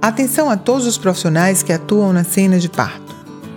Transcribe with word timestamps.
Atenção 0.00 0.48
a 0.48 0.56
todos 0.56 0.86
os 0.86 0.96
profissionais 0.96 1.60
que 1.60 1.72
atuam 1.72 2.12
na 2.12 2.22
cena 2.22 2.60
de 2.60 2.68
parto. 2.68 3.16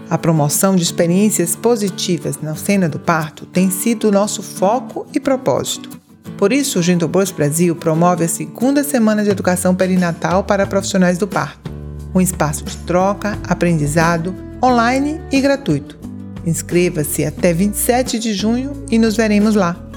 A 0.10 0.18
promoção 0.18 0.76
de 0.76 0.82
experiências 0.82 1.56
positivas 1.56 2.42
na 2.42 2.56
cena 2.56 2.90
do 2.90 2.98
parto 2.98 3.46
tem 3.46 3.70
sido 3.70 4.12
nosso 4.12 4.42
foco 4.42 5.06
e 5.14 5.20
propósito. 5.20 6.02
Por 6.40 6.52
isso, 6.52 6.80
o 6.80 7.08
Birth 7.08 7.36
Brasil 7.36 7.76
promove 7.76 8.24
a 8.24 8.28
segunda 8.28 8.84
semana 8.84 9.24
de 9.24 9.30
educação 9.30 9.76
perinatal 9.76 10.44
para 10.44 10.66
profissionais 10.66 11.20
do 11.20 11.28
parto, 11.28 11.72
um 12.14 12.20
espaço 12.20 12.64
de 12.66 12.76
troca, 12.78 13.38
aprendizado, 13.48 14.34
online 14.64 15.22
e 15.32 15.40
gratuito. 15.42 16.00
Inscreva-se 16.44 17.24
até 17.24 17.54
27 17.54 18.18
de 18.18 18.34
junho 18.34 18.84
e 18.90 18.98
nos 18.98 19.16
veremos 19.16 19.54
lá. 19.54 19.91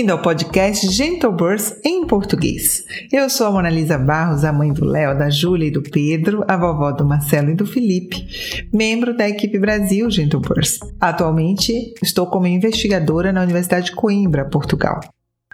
Bem-vindo 0.00 0.14
ao 0.14 0.22
podcast 0.22 0.90
Gentle 0.90 1.30
Birth 1.30 1.78
em 1.84 2.06
português. 2.06 2.82
Eu 3.12 3.28
sou 3.28 3.48
a 3.48 3.50
Monalisa 3.50 3.98
Barros, 3.98 4.44
a 4.44 4.50
mãe 4.50 4.72
do 4.72 4.82
Léo, 4.82 5.18
da 5.18 5.28
Júlia 5.28 5.68
e 5.68 5.70
do 5.70 5.82
Pedro, 5.82 6.42
a 6.48 6.56
vovó 6.56 6.90
do 6.90 7.04
Marcelo 7.04 7.50
e 7.50 7.54
do 7.54 7.66
Felipe, 7.66 8.26
membro 8.72 9.14
da 9.14 9.28
equipe 9.28 9.58
Brasil 9.58 10.10
Gentle 10.10 10.40
Birth. 10.40 10.78
Atualmente 10.98 11.92
estou 12.02 12.26
como 12.28 12.46
investigadora 12.46 13.30
na 13.30 13.42
Universidade 13.42 13.90
de 13.90 13.92
Coimbra, 13.92 14.46
Portugal. 14.46 15.00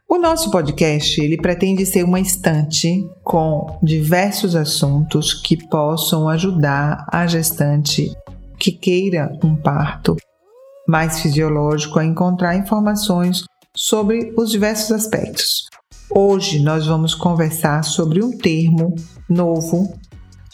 O 0.09 0.17
nosso 0.17 0.49
podcast 0.53 1.21
ele 1.21 1.39
pretende 1.39 1.85
ser 1.85 2.05
uma 2.05 2.21
estante 2.21 3.05
com 3.25 3.81
diversos 3.83 4.55
assuntos 4.55 5.35
que 5.35 5.57
possam 5.57 6.29
ajudar 6.29 7.05
a 7.11 7.27
gestante 7.27 8.13
que 8.57 8.71
queira 8.71 9.29
um 9.43 9.57
parto 9.57 10.17
mais 10.87 11.19
fisiológico 11.21 11.99
a 11.99 12.05
encontrar 12.05 12.55
informações 12.55 13.45
sobre 13.77 14.33
os 14.37 14.51
diversos 14.51 14.91
aspectos. 14.91 15.69
Hoje 16.11 16.61
nós 16.61 16.87
vamos 16.87 17.15
conversar 17.15 17.85
sobre 17.85 18.25
um 18.25 18.37
termo 18.37 18.97
novo, 19.29 19.99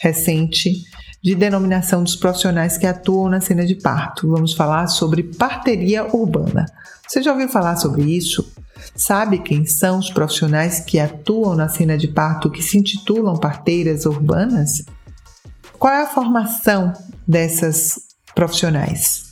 recente, 0.01 0.83
de 1.23 1.33
denominação 1.33 2.03
dos 2.03 2.17
profissionais 2.17 2.77
que 2.77 2.85
atuam 2.85 3.29
na 3.29 3.39
cena 3.39 3.65
de 3.65 3.75
parto. 3.75 4.29
Vamos 4.29 4.53
falar 4.53 4.87
sobre 4.87 5.23
parteria 5.23 6.05
urbana. 6.13 6.65
Você 7.07 7.23
já 7.23 7.31
ouviu 7.31 7.47
falar 7.47 7.77
sobre 7.77 8.03
isso? 8.03 8.51
Sabe 8.93 9.39
quem 9.39 9.65
são 9.65 9.99
os 9.99 10.09
profissionais 10.09 10.81
que 10.81 10.99
atuam 10.99 11.55
na 11.55 11.69
cena 11.69 11.97
de 11.97 12.09
parto 12.09 12.51
que 12.51 12.61
se 12.61 12.77
intitulam 12.77 13.37
parteiras 13.37 14.05
urbanas? 14.05 14.83
Qual 15.79 15.93
é 15.93 16.01
a 16.01 16.07
formação 16.07 16.91
dessas 17.25 17.99
profissionais? 18.35 19.31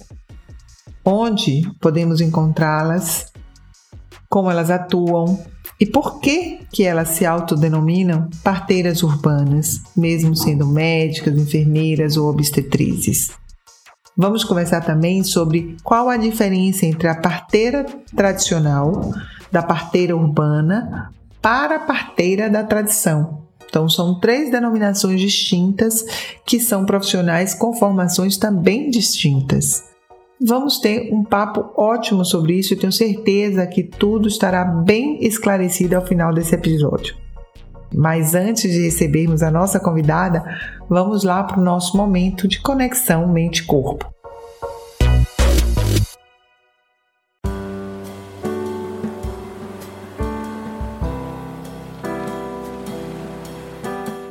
Onde 1.03 1.69
podemos 1.81 2.21
encontrá-las? 2.21 3.30
Como 4.31 4.49
elas 4.49 4.71
atuam 4.71 5.37
e 5.77 5.85
por 5.85 6.21
que 6.21 6.59
que 6.71 6.83
elas 6.83 7.09
se 7.09 7.25
autodenominam 7.25 8.29
parteiras 8.41 9.03
urbanas, 9.03 9.81
mesmo 9.95 10.35
sendo 10.37 10.65
médicas, 10.65 11.37
enfermeiras 11.37 12.15
ou 12.15 12.29
obstetrizes. 12.29 13.31
Vamos 14.15 14.45
conversar 14.45 14.81
também 14.81 15.21
sobre 15.21 15.75
qual 15.83 16.07
a 16.07 16.15
diferença 16.15 16.85
entre 16.85 17.09
a 17.09 17.15
parteira 17.15 17.85
tradicional 18.15 19.11
da 19.51 19.61
parteira 19.61 20.15
urbana 20.15 21.11
para 21.41 21.75
a 21.75 21.79
parteira 21.79 22.49
da 22.49 22.63
tradição. 22.63 23.41
Então, 23.67 23.89
são 23.89 24.17
três 24.17 24.49
denominações 24.49 25.19
distintas 25.19 26.05
que 26.45 26.59
são 26.59 26.85
profissionais 26.85 27.53
com 27.53 27.73
formações 27.73 28.37
também 28.37 28.89
distintas. 28.89 29.90
Vamos 30.43 30.79
ter 30.79 31.13
um 31.13 31.23
papo 31.23 31.69
ótimo 31.79 32.25
sobre 32.25 32.57
isso 32.57 32.73
e 32.73 32.75
tenho 32.75 32.91
certeza 32.91 33.67
que 33.67 33.83
tudo 33.83 34.27
estará 34.27 34.65
bem 34.65 35.23
esclarecido 35.23 35.95
ao 35.95 36.03
final 36.03 36.33
desse 36.33 36.55
episódio. 36.55 37.15
Mas 37.93 38.33
antes 38.33 38.71
de 38.71 38.81
recebermos 38.81 39.43
a 39.43 39.51
nossa 39.51 39.79
convidada, 39.79 40.43
vamos 40.89 41.23
lá 41.23 41.43
para 41.43 41.59
o 41.59 41.63
nosso 41.63 41.95
momento 41.95 42.47
de 42.47 42.59
conexão 42.59 43.27
mente-corpo. 43.27 44.11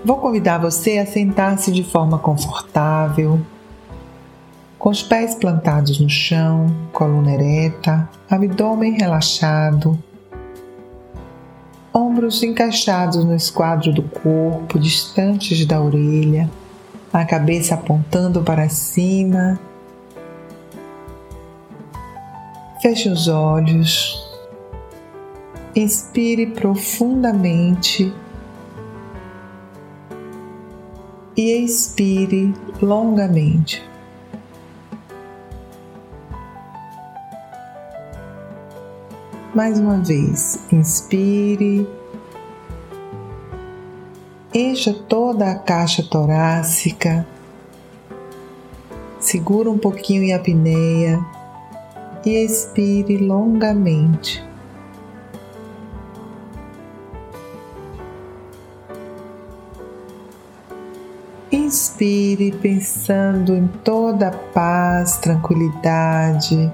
Vou 0.04 0.16
convidar 0.16 0.58
você 0.58 0.98
a 0.98 1.06
sentar-se 1.06 1.70
de 1.70 1.84
forma 1.84 2.18
confortável, 2.18 3.40
com 4.80 4.88
os 4.88 5.02
pés 5.02 5.34
plantados 5.34 6.00
no 6.00 6.08
chão, 6.08 6.74
coluna 6.90 7.34
ereta, 7.34 8.08
abdômen 8.30 8.94
relaxado, 8.94 10.02
ombros 11.92 12.42
encaixados 12.42 13.22
no 13.22 13.36
esquadro 13.36 13.92
do 13.92 14.02
corpo, 14.02 14.78
distantes 14.78 15.66
da 15.66 15.78
orelha, 15.78 16.50
a 17.12 17.26
cabeça 17.26 17.74
apontando 17.74 18.42
para 18.42 18.70
cima. 18.70 19.60
Feche 22.80 23.10
os 23.10 23.28
olhos, 23.28 24.18
inspire 25.76 26.46
profundamente 26.46 28.10
e 31.36 31.62
expire 31.62 32.54
longamente. 32.80 33.90
Mais 39.52 39.80
uma 39.80 39.96
vez, 39.98 40.60
inspire, 40.70 41.84
encha 44.54 44.94
toda 44.94 45.50
a 45.50 45.58
caixa 45.58 46.04
torácica, 46.04 47.26
segura 49.18 49.68
um 49.68 49.76
pouquinho 49.76 50.32
a 50.32 50.36
apneia 50.36 51.18
e 52.24 52.44
expire 52.44 53.16
longamente. 53.16 54.40
Inspire 61.50 62.52
pensando 62.52 63.56
em 63.56 63.66
toda 63.82 64.28
a 64.28 64.30
paz, 64.30 65.16
tranquilidade 65.16 66.72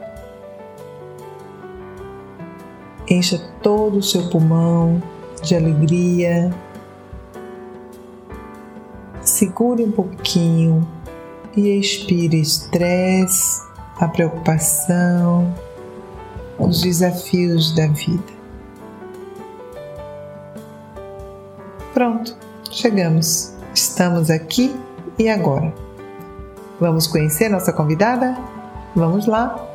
encha 3.09 3.39
todo 3.62 3.99
o 3.99 4.03
seu 4.03 4.28
pulmão 4.28 5.03
de 5.43 5.55
alegria. 5.55 6.53
Segure 9.22 9.84
um 9.84 9.93
pouquinho 9.93 10.87
e 11.56 11.69
expire 11.78 12.41
estresse, 12.41 13.62
a 13.99 14.09
preocupação, 14.09 15.55
os 16.59 16.83
desafios 16.83 17.75
da 17.75 17.87
vida. 17.89 18.37
Pronto, 21.93 22.37
chegamos. 22.71 23.55
Estamos 23.75 24.31
aqui 24.31 24.75
e 25.19 25.28
agora. 25.28 25.73
Vamos 26.78 27.06
conhecer 27.06 27.49
nossa 27.49 27.73
convidada? 27.73 28.37
Vamos 28.94 29.27
lá! 29.27 29.66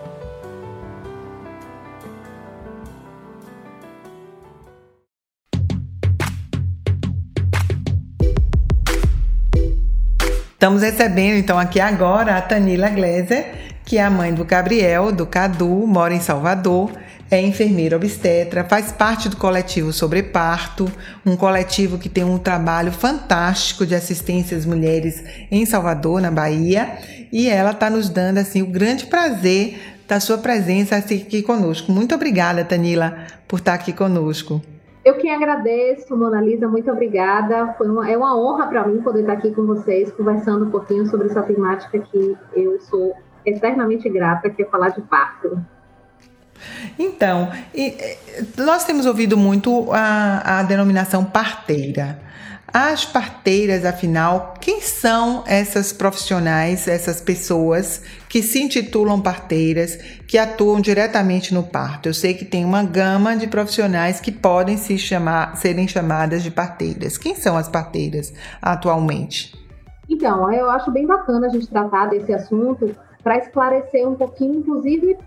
Estamos 10.62 10.84
recebendo 10.84 11.38
então 11.38 11.58
aqui 11.58 11.80
agora 11.80 12.38
a 12.38 12.42
Tanila 12.42 12.88
Gleiser, 12.88 13.74
que 13.84 13.98
é 13.98 14.04
a 14.04 14.12
mãe 14.12 14.32
do 14.32 14.46
Gabriel, 14.46 15.12
do 15.12 15.26
Cadu, 15.26 15.88
mora 15.88 16.14
em 16.14 16.20
Salvador, 16.20 16.92
é 17.32 17.42
enfermeira 17.42 17.96
obstetra, 17.96 18.64
faz 18.64 18.92
parte 18.92 19.28
do 19.28 19.38
coletivo 19.38 19.92
Sobre 19.92 20.22
Parto, 20.22 20.86
um 21.26 21.36
coletivo 21.36 21.98
que 21.98 22.08
tem 22.08 22.24
um 22.24 22.38
trabalho 22.38 22.92
fantástico 22.92 23.88
de 23.88 23.96
assistência 23.96 24.56
às 24.56 24.64
mulheres 24.64 25.24
em 25.50 25.66
Salvador, 25.66 26.22
na 26.22 26.30
Bahia, 26.30 26.96
e 27.32 27.50
ela 27.50 27.72
está 27.72 27.90
nos 27.90 28.08
dando 28.08 28.38
assim 28.38 28.62
o 28.62 28.68
grande 28.68 29.08
prazer 29.08 29.98
da 30.08 30.20
sua 30.20 30.38
presença 30.38 30.96
aqui 30.96 31.42
conosco. 31.42 31.92
Muito 31.92 32.14
obrigada, 32.14 32.64
Tanila, 32.64 33.18
por 33.48 33.58
estar 33.58 33.74
aqui 33.74 33.92
conosco. 33.92 34.62
Eu 35.04 35.16
que 35.16 35.28
agradeço, 35.30 36.16
Mona 36.16 36.40
Lisa, 36.40 36.68
muito 36.68 36.92
obrigada. 36.92 37.74
Foi 37.78 37.90
uma, 37.90 38.10
é 38.10 38.16
uma 38.16 38.38
honra 38.40 38.68
para 38.68 38.88
mim 38.88 39.02
poder 39.02 39.22
estar 39.22 39.34
aqui 39.34 39.52
com 39.52 39.66
vocês, 39.66 40.12
conversando 40.12 40.66
um 40.66 40.70
pouquinho 40.70 41.08
sobre 41.08 41.28
essa 41.28 41.42
temática 41.42 41.98
que 42.00 42.38
eu 42.54 42.80
sou 42.82 43.16
eternamente 43.44 44.08
grata, 44.10 44.50
que 44.50 44.62
é 44.62 44.66
falar 44.66 44.90
de 44.90 45.02
parto. 45.02 45.60
Então, 47.00 47.52
e, 47.74 47.98
nós 48.58 48.84
temos 48.86 49.08
ouvido 49.08 49.36
muito 49.36 49.92
a, 49.92 50.60
a 50.60 50.64
denominação 50.64 51.26
parteira. 51.26 52.20
As 52.72 53.04
parteiras, 53.04 53.84
afinal, 53.84 54.54
quem 54.62 54.80
são 54.80 55.44
essas 55.48 55.92
profissionais, 55.92 56.88
essas 56.88 57.20
pessoas 57.20 58.04
que 58.32 58.42
se 58.42 58.62
intitulam 58.62 59.22
parteiras, 59.22 59.98
que 60.26 60.38
atuam 60.38 60.80
diretamente 60.80 61.54
no 61.54 61.64
parto? 61.64 62.08
Eu 62.08 62.14
sei 62.14 62.34
que 62.34 62.46
tem 62.46 62.64
uma 62.64 62.82
gama 62.82 63.36
de 63.36 63.46
profissionais 63.46 64.22
que 64.22 64.32
podem 64.32 64.78
se 64.78 64.98
chamar, 64.98 65.58
serem 65.58 65.86
chamadas 65.86 66.42
de 66.42 66.50
parteiras. 66.50 67.18
Quem 67.18 67.36
são 67.36 67.58
as 67.58 67.68
parteiras 67.68 68.34
atualmente? 68.62 69.54
Então, 70.10 70.50
eu 70.50 70.70
acho 70.70 70.90
bem 70.92 71.06
bacana 71.06 71.48
a 71.48 71.50
gente 71.50 71.68
tratar 71.68 72.06
desse 72.06 72.32
assunto 72.32 72.96
para 73.22 73.38
esclarecer 73.38 74.08
um 74.08 74.16
pouquinho, 74.16 74.60
inclusive 74.60 75.18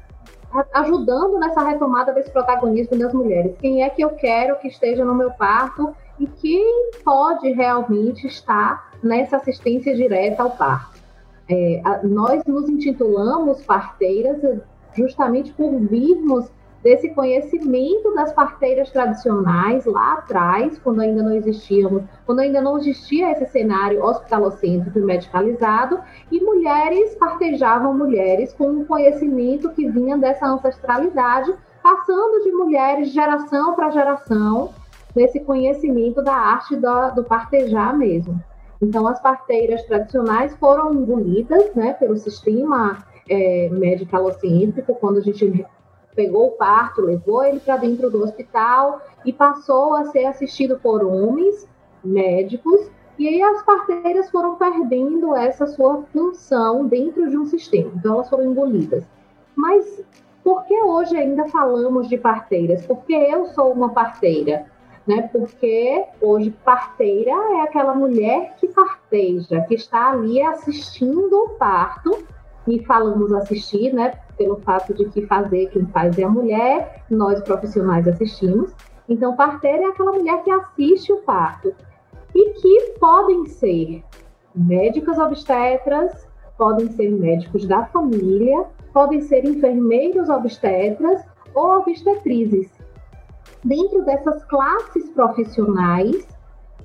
ajudando 0.72 1.38
nessa 1.38 1.62
retomada 1.62 2.10
desse 2.10 2.30
protagonismo 2.30 2.96
das 2.96 3.12
mulheres. 3.12 3.54
Quem 3.60 3.82
é 3.82 3.90
que 3.90 4.02
eu 4.02 4.10
quero 4.10 4.58
que 4.60 4.68
esteja 4.68 5.04
no 5.04 5.14
meu 5.14 5.30
parto 5.32 5.94
e 6.18 6.26
quem 6.26 6.90
pode 7.04 7.52
realmente 7.52 8.26
estar 8.26 8.92
nessa 9.02 9.36
assistência 9.36 9.94
direta 9.94 10.42
ao 10.42 10.52
parto. 10.52 10.93
É, 11.48 11.80
a, 11.84 12.02
nós 12.02 12.44
nos 12.44 12.68
intitulamos 12.68 13.62
parteiras 13.64 14.40
justamente 14.94 15.52
por 15.52 15.78
virmos 15.78 16.50
desse 16.84 17.08
conhecimento 17.14 18.14
das 18.14 18.30
parteiras 18.34 18.90
tradicionais 18.90 19.86
lá 19.86 20.14
atrás, 20.14 20.78
quando 20.78 21.00
ainda 21.00 21.22
não 21.22 21.32
existíamos, 21.32 22.02
quando 22.26 22.40
ainda 22.40 22.60
não 22.60 22.76
existia 22.76 23.32
esse 23.32 23.46
cenário 23.46 24.04
hospitalocêntrico 24.04 24.98
e 24.98 25.02
medicalizado, 25.02 25.98
e 26.30 26.38
mulheres 26.40 27.14
partejavam 27.14 27.96
mulheres 27.96 28.52
com 28.52 28.68
um 28.68 28.84
conhecimento 28.84 29.70
que 29.70 29.88
vinha 29.88 30.18
dessa 30.18 30.46
ancestralidade, 30.46 31.54
passando 31.82 32.44
de 32.44 32.52
mulheres 32.52 33.08
geração 33.08 33.74
para 33.74 33.90
geração, 33.90 34.70
nesse 35.16 35.40
conhecimento 35.40 36.22
da 36.22 36.34
arte 36.34 36.76
do, 36.76 37.10
do 37.14 37.24
partejar 37.24 37.96
mesmo. 37.96 38.38
Então, 38.84 39.06
as 39.06 39.20
parteiras 39.20 39.82
tradicionais 39.84 40.54
foram 40.56 40.92
engolidas 40.92 41.74
né, 41.74 41.94
pelo 41.94 42.16
sistema 42.16 42.98
é, 43.28 43.68
médico-alocêntrico, 43.70 44.94
quando 44.96 45.18
a 45.18 45.22
gente 45.22 45.64
pegou 46.14 46.48
o 46.48 46.52
parto, 46.52 47.00
levou 47.00 47.42
ele 47.42 47.60
para 47.60 47.78
dentro 47.78 48.10
do 48.10 48.22
hospital 48.22 49.00
e 49.24 49.32
passou 49.32 49.94
a 49.94 50.04
ser 50.06 50.26
assistido 50.26 50.78
por 50.78 51.02
homens 51.02 51.66
médicos, 52.04 52.88
e 53.18 53.26
aí 53.26 53.42
as 53.42 53.62
parteiras 53.62 54.30
foram 54.30 54.56
perdendo 54.56 55.34
essa 55.34 55.66
sua 55.66 56.02
função 56.12 56.86
dentro 56.86 57.28
de 57.28 57.38
um 57.38 57.46
sistema, 57.46 57.90
então 57.96 58.14
elas 58.14 58.28
foram 58.28 58.44
engolidas. 58.44 59.04
Mas 59.56 60.04
por 60.42 60.64
que 60.66 60.74
hoje 60.82 61.16
ainda 61.16 61.48
falamos 61.48 62.08
de 62.08 62.18
parteiras? 62.18 62.84
Porque 62.84 63.14
eu 63.14 63.46
sou 63.46 63.72
uma 63.72 63.88
parteira 63.88 64.66
né? 65.06 65.28
Porque 65.32 66.04
hoje 66.20 66.50
parteira 66.64 67.30
é 67.30 67.60
aquela 67.62 67.94
mulher 67.94 68.54
que 68.56 68.68
parteja, 68.68 69.60
que 69.62 69.74
está 69.74 70.10
ali 70.10 70.40
assistindo 70.42 71.34
o 71.34 71.50
parto 71.50 72.24
e 72.66 72.82
falamos 72.84 73.32
assistir, 73.32 73.92
né? 73.92 74.12
Pelo 74.36 74.56
fato 74.60 74.94
de 74.94 75.04
que 75.10 75.26
fazer 75.26 75.68
quem 75.68 75.86
faz 75.86 76.18
é 76.18 76.24
a 76.24 76.28
mulher, 76.28 77.04
nós 77.10 77.40
profissionais 77.42 78.08
assistimos. 78.08 78.74
Então, 79.08 79.36
parteira 79.36 79.84
é 79.84 79.86
aquela 79.86 80.12
mulher 80.12 80.42
que 80.42 80.50
assiste 80.50 81.12
o 81.12 81.18
parto 81.18 81.74
e 82.34 82.50
que 82.54 82.94
podem 82.98 83.46
ser 83.46 84.02
médicas 84.54 85.18
obstetras, 85.18 86.26
podem 86.56 86.88
ser 86.92 87.10
médicos 87.10 87.66
da 87.66 87.84
família, 87.86 88.64
podem 88.92 89.20
ser 89.20 89.44
enfermeiros 89.44 90.28
obstetras 90.28 91.22
ou 91.54 91.78
obstetrizes 91.78 92.70
dentro 93.64 94.04
dessas 94.04 94.44
classes 94.44 95.08
profissionais, 95.10 96.26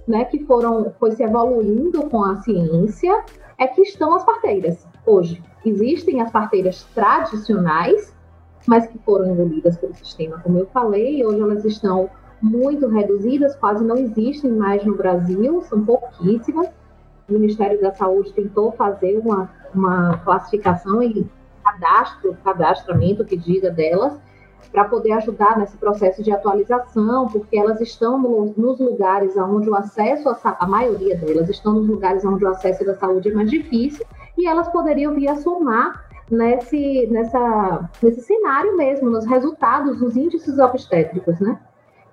né, 0.07 0.25
que 0.25 0.45
foram 0.45 0.91
foi 0.99 1.11
se 1.11 1.23
evoluindo 1.23 2.09
com 2.09 2.23
a 2.23 2.37
ciência, 2.37 3.23
é 3.57 3.67
que 3.67 3.81
estão 3.81 4.15
as 4.15 4.23
parteiras 4.23 4.87
hoje. 5.05 5.43
Existem 5.65 6.21
as 6.21 6.31
parteiras 6.31 6.83
tradicionais, 6.95 8.15
mas 8.65 8.87
que 8.87 8.97
foram 8.99 9.31
engolidas 9.31 9.77
pelo 9.77 9.93
sistema, 9.93 10.39
como 10.39 10.57
eu 10.57 10.67
falei, 10.67 11.25
hoje 11.25 11.41
elas 11.41 11.65
estão 11.65 12.09
muito 12.41 12.87
reduzidas, 12.87 13.55
quase 13.57 13.83
não 13.83 13.97
existem 13.97 14.51
mais 14.51 14.83
no 14.85 14.95
Brasil, 14.95 15.61
são 15.63 15.83
pouquíssimas. 15.83 16.69
O 17.27 17.33
Ministério 17.33 17.79
da 17.81 17.93
Saúde 17.93 18.33
tentou 18.33 18.71
fazer 18.71 19.17
uma, 19.17 19.49
uma 19.75 20.17
classificação 20.19 21.03
e 21.03 21.27
cadastro, 21.63 22.37
cadastramento 22.43 23.25
que 23.25 23.35
diga 23.35 23.69
delas, 23.69 24.17
para 24.71 24.85
poder 24.85 25.13
ajudar 25.13 25.57
nesse 25.57 25.75
processo 25.77 26.21
de 26.21 26.31
atualização, 26.31 27.27
porque 27.27 27.57
elas 27.57 27.81
estão 27.81 28.19
no, 28.19 28.53
nos 28.55 28.79
lugares 28.79 29.35
onde 29.37 29.69
o 29.69 29.75
acesso, 29.75 30.29
a, 30.29 30.57
a 30.59 30.67
maioria 30.67 31.15
delas 31.15 31.49
estão 31.49 31.73
nos 31.73 31.87
lugares 31.87 32.23
onde 32.23 32.45
o 32.45 32.49
acesso 32.49 32.85
da 32.85 32.95
saúde 32.95 33.29
é 33.29 33.33
mais 33.33 33.49
difícil, 33.49 34.05
e 34.37 34.47
elas 34.47 34.69
poderiam 34.69 35.13
vir 35.15 35.27
a 35.27 35.35
somar 35.35 36.05
nesse, 36.29 37.07
nessa, 37.07 37.89
nesse 38.01 38.21
cenário 38.21 38.77
mesmo, 38.77 39.09
nos 39.09 39.25
resultados, 39.25 39.99
nos 39.99 40.15
índices 40.15 40.59
obstétricos, 40.59 41.39
né? 41.39 41.59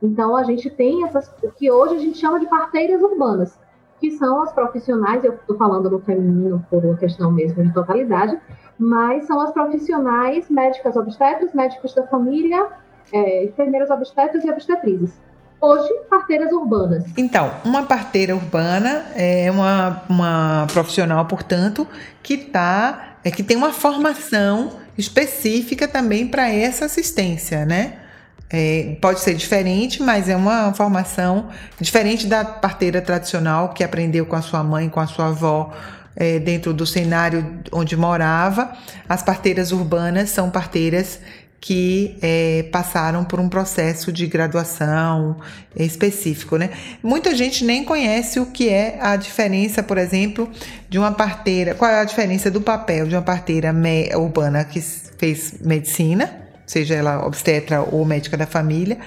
Então, 0.03 0.37
a 0.37 0.43
gente 0.43 0.69
tem 0.71 1.05
essas, 1.05 1.33
o 1.43 1.51
que 1.51 1.71
hoje 1.71 1.97
a 1.97 1.99
gente 1.99 2.19
chama 2.19 2.41
de 2.41 2.47
parteiras 2.47 3.03
urbanas, 3.03 3.59
que 3.99 4.11
são 4.11 4.43
as 4.43 4.53
profissionais, 4.53 5.25
eu 5.25 5.35
estou 5.35 5.57
falando 5.57 5.91
no 5.91 5.99
feminino 6.01 6.65
por 6.71 6.85
uma 6.85 6.97
questão 6.97 7.31
mesmo 7.31 7.63
de 7.63 7.73
totalidade, 7.73 8.39
mas 8.79 9.27
são 9.27 9.41
as 9.41 9.53
profissionais 9.53 10.49
médicas 10.51 10.97
obstetras, 10.97 11.53
médicos 11.55 11.95
da 11.95 12.07
família, 12.07 12.67
é, 13.13 13.45
enfermeiras 13.45 13.91
obstetras 13.91 14.45
e 14.45 14.51
obstetrizes. 14.51 15.13
Hoje, 15.61 15.89
parteiras 16.11 16.53
urbanas. 16.53 17.05
Então, 17.17 17.51
uma 17.65 17.83
parteira 17.85 18.35
urbana 18.35 19.07
é 19.15 19.51
uma, 19.51 20.03
uma 20.09 20.67
profissional, 20.71 21.25
portanto, 21.25 21.89
que 22.23 22.37
tá, 22.37 23.17
é 23.25 23.31
que 23.31 23.43
tem 23.43 23.57
uma 23.57 23.73
formação 23.73 24.73
específica 24.99 25.89
também 25.89 26.27
para 26.27 26.51
essa 26.51 26.85
assistência, 26.85 27.65
né? 27.65 28.01
É, 28.49 28.97
pode 29.01 29.21
ser 29.21 29.35
diferente, 29.35 30.03
mas 30.03 30.29
é 30.29 30.37
uma 30.37 30.73
formação 30.73 31.49
diferente 31.81 32.27
da 32.27 32.45
parteira 32.45 33.01
tradicional 33.01 33.71
que 33.71 33.83
aprendeu 33.83 34.25
com 34.25 34.37
a 34.37 34.43
sua 34.43 34.63
mãe, 34.63 34.89
com 34.89 35.01
a 35.01 35.07
sua 35.07 35.29
avó, 35.29 35.73
é, 36.17 36.39
dentro 36.39 36.73
do 36.73 36.87
cenário 36.87 37.61
onde 37.71 37.97
morava. 37.97 38.73
As 39.09 39.23
parteiras 39.23 39.71
urbanas 39.71 40.31
são 40.31 40.51
parteiras 40.51 41.21
que 41.61 42.17
é, 42.23 42.65
passaram 42.71 43.25
por 43.25 43.41
um 43.41 43.49
processo 43.49 44.13
de 44.13 44.27
graduação 44.27 45.37
específico, 45.75 46.57
né? 46.57 46.71
Muita 47.03 47.35
gente 47.35 47.65
nem 47.65 47.85
conhece 47.85 48.39
o 48.39 48.47
que 48.47 48.69
é 48.69 48.99
a 49.01 49.17
diferença, 49.17 49.83
por 49.83 49.99
exemplo, 49.99 50.49
de 50.89 50.99
uma 50.99 51.13
parteira. 51.13 51.75
Qual 51.75 51.91
é 51.91 52.01
a 52.01 52.05
diferença 52.05 52.51
do 52.51 52.61
papel 52.61 53.07
de 53.07 53.15
uma 53.15 53.23
parteira 53.23 53.75
urbana 54.17 54.65
que 54.65 54.81
fez 54.81 55.55
medicina 55.61 56.47
seja 56.67 56.95
ela 56.95 57.25
obstetra 57.25 57.81
ou 57.81 58.05
médica 58.05 58.37
da 58.37 58.47
família, 58.47 58.99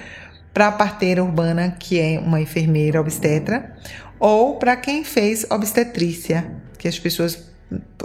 para 0.52 0.68
a 0.68 0.72
parteira 0.72 1.22
urbana, 1.22 1.76
que 1.78 2.00
é 2.00 2.18
uma 2.18 2.40
enfermeira 2.40 3.00
obstetra, 3.00 3.76
ou 4.20 4.56
para 4.56 4.76
quem 4.76 5.02
fez 5.02 5.46
obstetrícia, 5.50 6.52
que 6.78 6.86
as 6.86 6.98
pessoas 6.98 7.50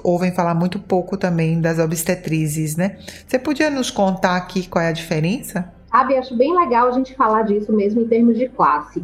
ouvem 0.04 0.32
falar 0.32 0.56
muito 0.56 0.80
pouco 0.80 1.18
também 1.18 1.60
das 1.60 1.78
obstetrizes, 1.78 2.78
né? 2.78 2.98
Você 3.28 3.38
podia 3.38 3.70
nos 3.70 3.92
contar 3.92 4.38
aqui 4.38 4.68
qual 4.68 4.84
é 4.84 4.88
a 4.88 4.92
diferença? 4.92 5.74
Sabe, 5.92 6.18
acho 6.18 6.36
bem 6.36 6.58
legal 6.58 6.88
a 6.88 6.92
gente 6.92 7.16
falar 7.16 7.44
disso 7.44 7.72
mesmo 7.74 8.02
em 8.02 8.08
termos 8.08 8.38
de 8.38 8.48
classe, 8.50 9.04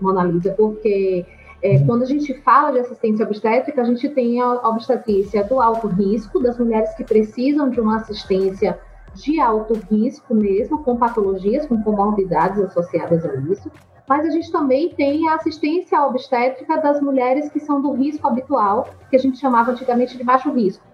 Mona 0.00 0.24
Lisa, 0.24 0.52
porque 0.52 1.24
é, 1.62 1.76
uhum. 1.76 1.86
quando 1.86 2.02
a 2.02 2.06
gente 2.06 2.34
fala 2.42 2.72
de 2.72 2.80
assistência 2.80 3.24
obstétrica, 3.24 3.80
a 3.80 3.84
gente 3.84 4.08
tem 4.08 4.40
a 4.40 4.68
obstetrícia 4.68 5.44
do 5.44 5.60
alto 5.60 5.86
risco, 5.86 6.40
das 6.40 6.58
mulheres 6.58 6.92
que 6.94 7.04
precisam 7.04 7.70
de 7.70 7.80
uma 7.80 7.96
assistência 7.96 8.78
de 9.14 9.38
alto 9.40 9.74
risco 9.90 10.34
mesmo, 10.34 10.82
com 10.82 10.96
patologias, 10.96 11.66
com 11.66 11.80
comorbidades 11.82 12.60
associadas 12.60 13.24
a 13.24 13.34
isso. 13.36 13.70
Mas 14.08 14.26
a 14.26 14.30
gente 14.30 14.50
também 14.50 14.90
tem 14.90 15.28
a 15.28 15.36
assistência 15.36 16.02
obstétrica 16.02 16.76
das 16.78 17.00
mulheres 17.00 17.50
que 17.50 17.60
são 17.60 17.80
do 17.80 17.92
risco 17.92 18.26
habitual, 18.26 18.88
que 19.08 19.16
a 19.16 19.18
gente 19.18 19.38
chamava 19.38 19.70
antigamente 19.70 20.16
de 20.16 20.24
baixo 20.24 20.50
risco, 20.50 20.84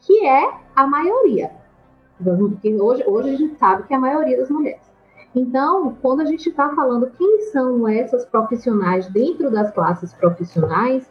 que 0.00 0.26
é 0.26 0.52
a 0.74 0.86
maioria. 0.86 1.52
Hoje, 2.80 3.04
hoje 3.06 3.30
a 3.30 3.36
gente 3.36 3.56
sabe 3.56 3.84
que 3.84 3.94
é 3.94 3.96
a 3.96 4.00
maioria 4.00 4.36
das 4.36 4.50
mulheres. 4.50 4.82
Então, 5.34 5.96
quando 6.00 6.20
a 6.20 6.24
gente 6.24 6.48
está 6.48 6.68
falando 6.74 7.10
quem 7.18 7.40
são 7.50 7.88
essas 7.88 8.24
profissionais 8.24 9.08
dentro 9.08 9.50
das 9.50 9.72
classes 9.72 10.12
profissionais, 10.12 11.10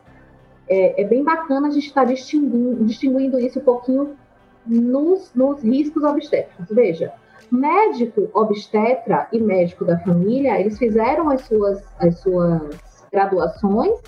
é, 0.67 1.01
é 1.01 1.05
bem 1.05 1.23
bacana 1.23 1.67
a 1.67 1.71
gente 1.71 1.87
estar 1.87 2.05
tá 2.05 2.07
distinguindo, 2.07 2.85
distinguindo 2.85 3.39
isso 3.39 3.59
um 3.59 3.63
pouquinho 3.63 4.15
nos, 4.65 5.33
nos 5.35 5.61
riscos 5.61 6.03
obstétricos. 6.03 6.67
Veja, 6.69 7.13
médico 7.53 8.29
obstetra 8.33 9.27
e 9.31 9.39
médico 9.39 9.85
da 9.85 9.99
família, 9.99 10.59
eles 10.59 10.77
fizeram 10.77 11.29
as 11.29 11.41
suas, 11.41 11.83
as 11.99 12.19
suas 12.19 13.05
graduações, 13.11 14.01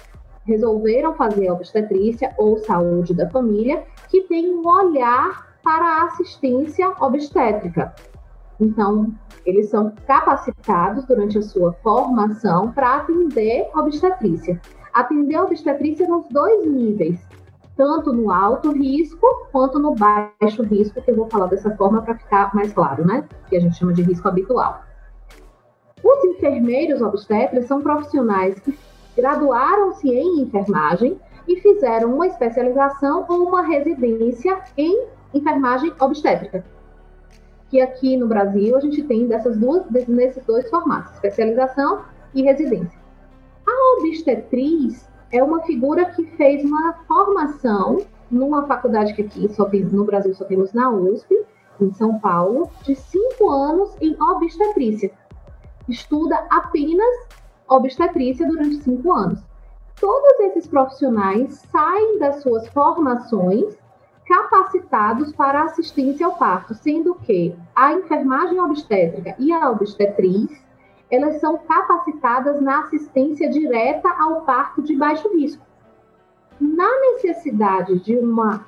resolveram 0.45 1.13
fazer 1.13 1.51
obstetrícia 1.51 2.33
ou 2.39 2.57
saúde 2.57 3.13
da 3.13 3.29
família, 3.29 3.83
que 4.09 4.21
tem 4.23 4.51
um 4.51 4.67
olhar 4.67 5.55
para 5.63 5.85
a 5.85 6.03
assistência 6.05 6.91
obstétrica. 6.99 7.93
Então, 8.59 9.13
eles 9.45 9.69
são 9.69 9.93
capacitados 10.07 11.05
durante 11.05 11.37
a 11.37 11.41
sua 11.43 11.73
formação 11.83 12.71
para 12.71 12.95
atender 12.95 13.69
obstetrícia. 13.75 14.59
atender 14.93 15.37
obstetrícia 15.37 16.07
nos 16.07 16.25
dois 16.29 16.65
níveis, 16.65 17.19
tanto 17.75 18.13
no 18.13 18.31
alto 18.31 18.71
risco 18.71 19.27
quanto 19.51 19.79
no 19.79 19.93
baixo 19.95 20.63
risco, 20.63 21.01
que 21.01 21.11
eu 21.11 21.15
vou 21.15 21.29
falar 21.29 21.47
dessa 21.47 21.75
forma 21.75 22.01
para 22.01 22.15
ficar 22.15 22.53
mais 22.55 22.71
claro, 22.73 23.05
né? 23.05 23.27
Que 23.49 23.57
a 23.57 23.59
gente 23.59 23.75
chama 23.75 23.93
de 23.93 24.01
risco 24.01 24.27
habitual. 24.27 24.81
Os 26.03 26.23
enfermeiros 26.25 27.01
obstetras 27.01 27.65
são 27.65 27.81
profissionais 27.81 28.59
que 28.59 28.77
graduaram-se 29.15 30.09
em 30.09 30.41
enfermagem 30.41 31.19
e 31.47 31.57
fizeram 31.57 32.13
uma 32.13 32.27
especialização 32.27 33.25
ou 33.27 33.47
uma 33.47 33.61
residência 33.61 34.59
em 34.77 35.07
enfermagem 35.33 35.93
obstétrica. 35.99 36.63
Que 37.69 37.81
aqui 37.81 38.15
no 38.15 38.27
Brasil 38.27 38.75
a 38.75 38.79
gente 38.79 39.03
tem 39.03 39.27
dessas 39.27 39.57
duas, 39.57 39.83
nesses 40.07 40.45
dois 40.45 40.69
formatos, 40.69 41.13
especialização 41.13 42.03
e 42.33 42.43
residência. 42.43 42.99
A 43.67 43.97
obstetriz 43.97 45.09
é 45.35 45.43
uma 45.43 45.61
figura 45.63 46.05
que 46.05 46.25
fez 46.37 46.63
uma 46.63 46.93
formação 47.07 48.05
numa 48.31 48.65
faculdade 48.65 49.13
que 49.13 49.21
aqui 49.23 49.47
só 49.53 49.65
tem, 49.65 49.83
no 49.83 50.05
Brasil 50.05 50.33
só 50.33 50.45
temos 50.45 50.73
na 50.73 50.89
USP, 50.89 51.45
em 51.79 51.91
São 51.93 52.19
Paulo, 52.19 52.69
de 52.83 52.95
cinco 52.95 53.49
anos 53.49 53.95
em 53.99 54.15
obstetrícia. 54.21 55.11
Estuda 55.89 56.47
apenas 56.49 57.27
obstetrícia 57.67 58.47
durante 58.47 58.81
cinco 58.81 59.11
anos. 59.11 59.43
Todos 59.99 60.39
esses 60.39 60.67
profissionais 60.67 61.63
saem 61.71 62.17
das 62.19 62.41
suas 62.41 62.67
formações 62.69 63.77
capacitados 64.25 65.31
para 65.33 65.63
assistência 65.63 66.25
ao 66.25 66.35
parto, 66.35 66.73
sendo 66.73 67.13
que 67.15 67.55
a 67.75 67.93
enfermagem 67.93 68.59
obstétrica 68.59 69.35
e 69.37 69.51
a 69.51 69.69
obstetriz 69.69 70.64
elas 71.15 71.39
são 71.39 71.57
capacitadas 71.57 72.61
na 72.61 72.81
assistência 72.81 73.49
direta 73.49 74.09
ao 74.09 74.41
parto 74.41 74.81
de 74.81 74.95
baixo 74.95 75.29
risco. 75.35 75.65
Na 76.59 76.89
necessidade 77.13 77.99
de 77.99 78.17
uma 78.17 78.65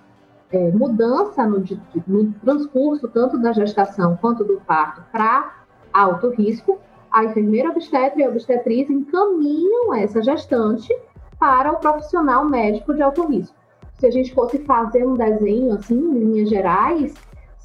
é, 0.51 0.71
mudança 0.71 1.45
no, 1.45 1.63
no, 2.07 2.33
transcurso 2.33 3.07
tanto 3.07 3.37
da 3.37 3.51
gestação 3.51 4.17
quanto 4.17 4.43
do 4.43 4.61
parto 4.61 5.03
para 5.11 5.57
alto 5.93 6.29
risco, 6.29 6.79
a 7.11 7.25
enfermeira 7.25 7.69
obstetra 7.69 8.19
e 8.19 8.23
a 8.23 8.29
obstetriz 8.29 8.89
encaminham 8.89 9.93
essa 9.93 10.21
gestante 10.21 10.93
para 11.39 11.71
o 11.71 11.79
profissional 11.79 12.45
médico 12.45 12.93
de 12.93 13.01
alto 13.01 13.25
risco. 13.27 13.55
Se 13.99 14.05
a 14.05 14.11
gente 14.11 14.33
fosse 14.33 14.59
fazer 14.59 15.05
um 15.05 15.15
desenho 15.15 15.73
assim, 15.73 15.97
em 15.97 16.19
linhas 16.19 16.49
gerais, 16.49 17.13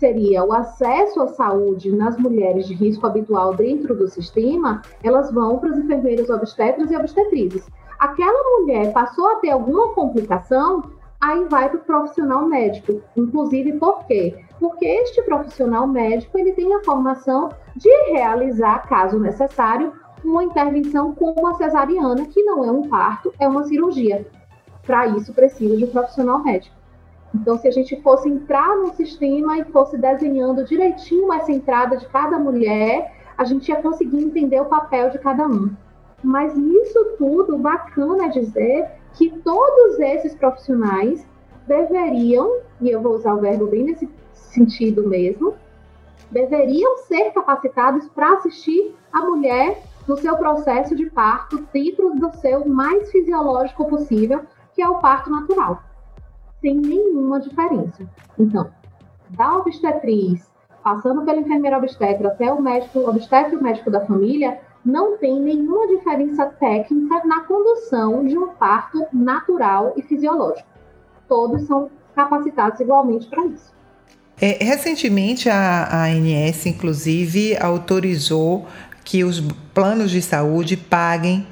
seria 0.03 0.43
o 0.43 0.53
acesso 0.53 1.23
à 1.23 1.29
saúde 1.29 1.95
nas 1.95 2.19
mulheres 2.19 2.67
de 2.67 2.75
risco 2.75 3.07
habitual 3.07 3.55
dentro 3.55 3.95
do 3.95 4.09
sistema, 4.09 4.83
elas 5.01 5.31
vão 5.31 5.61
para 5.61 5.71
os 5.71 5.79
enfermeiros 5.79 6.29
obstetras 6.29 6.91
e 6.91 6.97
obstetrizes. 6.97 7.65
Aquela 8.01 8.59
mulher 8.59 8.93
passou 8.93 9.29
a 9.29 9.37
ter 9.37 9.51
alguma 9.51 9.91
complicação, 9.91 10.83
aí 11.21 11.45
vai 11.45 11.69
para 11.69 11.79
o 11.79 11.85
profissional 11.85 12.45
médico. 12.49 13.01
Inclusive, 13.17 13.79
por 13.79 14.05
quê? 14.07 14.45
Porque 14.59 14.85
este 14.85 15.23
profissional 15.23 15.87
médico 15.87 16.37
ele 16.37 16.51
tem 16.51 16.75
a 16.75 16.83
formação 16.83 17.51
de 17.77 17.89
realizar, 18.11 18.89
caso 18.89 19.21
necessário, 19.21 19.93
uma 20.25 20.43
intervenção 20.43 21.15
com 21.15 21.31
uma 21.31 21.55
cesariana, 21.55 22.27
que 22.27 22.43
não 22.43 22.65
é 22.65 22.73
um 22.73 22.89
parto, 22.89 23.33
é 23.39 23.47
uma 23.47 23.63
cirurgia. 23.63 24.27
Para 24.85 25.07
isso, 25.07 25.33
precisa 25.33 25.77
de 25.77 25.85
um 25.85 25.91
profissional 25.91 26.43
médico. 26.43 26.82
Então, 27.35 27.57
se 27.57 27.67
a 27.67 27.71
gente 27.71 28.01
fosse 28.03 28.29
entrar 28.29 28.77
no 28.77 28.93
sistema 28.95 29.59
e 29.59 29.65
fosse 29.65 29.97
desenhando 29.97 30.65
direitinho 30.65 31.33
essa 31.33 31.51
entrada 31.51 31.97
de 31.97 32.07
cada 32.09 32.39
mulher, 32.39 33.15
a 33.39 33.45
gente 33.45 33.69
ia 33.69 33.81
conseguir 33.81 34.23
entender 34.23 34.61
o 34.61 34.67
papel 34.67 35.11
de 35.11 35.19
cada 35.19 35.47
um. 35.47 35.75
Mas 36.23 36.55
nisso 36.55 37.17
tudo, 37.17 37.57
bacana 37.57 38.29
dizer 38.29 38.89
que 39.15 39.31
todos 39.41 39.99
esses 39.99 40.35
profissionais 40.35 41.27
deveriam, 41.67 42.59
e 42.81 42.91
eu 42.91 43.01
vou 43.01 43.15
usar 43.15 43.35
o 43.35 43.41
verbo 43.41 43.67
bem 43.67 43.85
nesse 43.85 44.09
sentido 44.33 45.09
mesmo, 45.09 45.55
deveriam 46.31 46.99
ser 46.99 47.31
capacitados 47.33 48.09
para 48.11 48.35
assistir 48.35 48.95
a 49.13 49.21
mulher 49.25 49.83
no 50.07 50.17
seu 50.17 50.37
processo 50.37 50.95
de 50.95 51.09
parto 51.11 51.67
dentro 51.73 52.15
do 52.15 52.35
seu 52.37 52.69
mais 52.69 53.11
fisiológico 53.11 53.87
possível, 53.89 54.41
que 54.75 54.83
é 54.83 54.89
o 54.89 54.99
parto 54.99 55.31
natural 55.31 55.83
sem 56.63 56.75
nenhuma 56.77 57.41
diferença. 57.41 58.09
Então, 58.39 58.71
da 59.29 59.59
obstetriz, 59.59 60.49
passando 60.83 61.23
pela 61.23 61.41
enfermeira 61.41 61.77
obstetra 61.77 62.29
até 62.29 62.51
o 62.51 62.63
médico 62.63 63.01
obstetra 63.01 63.53
e 63.53 63.57
o 63.57 63.63
médico 63.63 63.91
da 63.91 64.07
família, 64.07 64.59
não 64.85 65.19
tem 65.19 65.39
nenhuma 65.39 65.87
diferença 65.89 66.47
técnica 66.47 67.23
na 67.27 67.41
condução 67.41 68.25
de 68.25 68.39
um 68.39 68.49
parto 68.49 69.07
natural 69.13 69.93
e 69.97 70.03
fisiológico. 70.03 70.69
Todos 71.29 71.67
são 71.67 71.91
capacitados 72.15 72.81
igualmente 72.81 73.27
para 73.27 73.45
isso. 73.45 73.73
É, 74.41 74.65
recentemente, 74.65 75.49
a 75.49 76.05
ANS, 76.07 76.67
inclusive, 76.67 77.57
autorizou 77.59 78.67
que 79.05 79.23
os 79.25 79.41
planos 79.73 80.11
de 80.11 80.21
saúde 80.21 80.77
paguem 80.77 81.47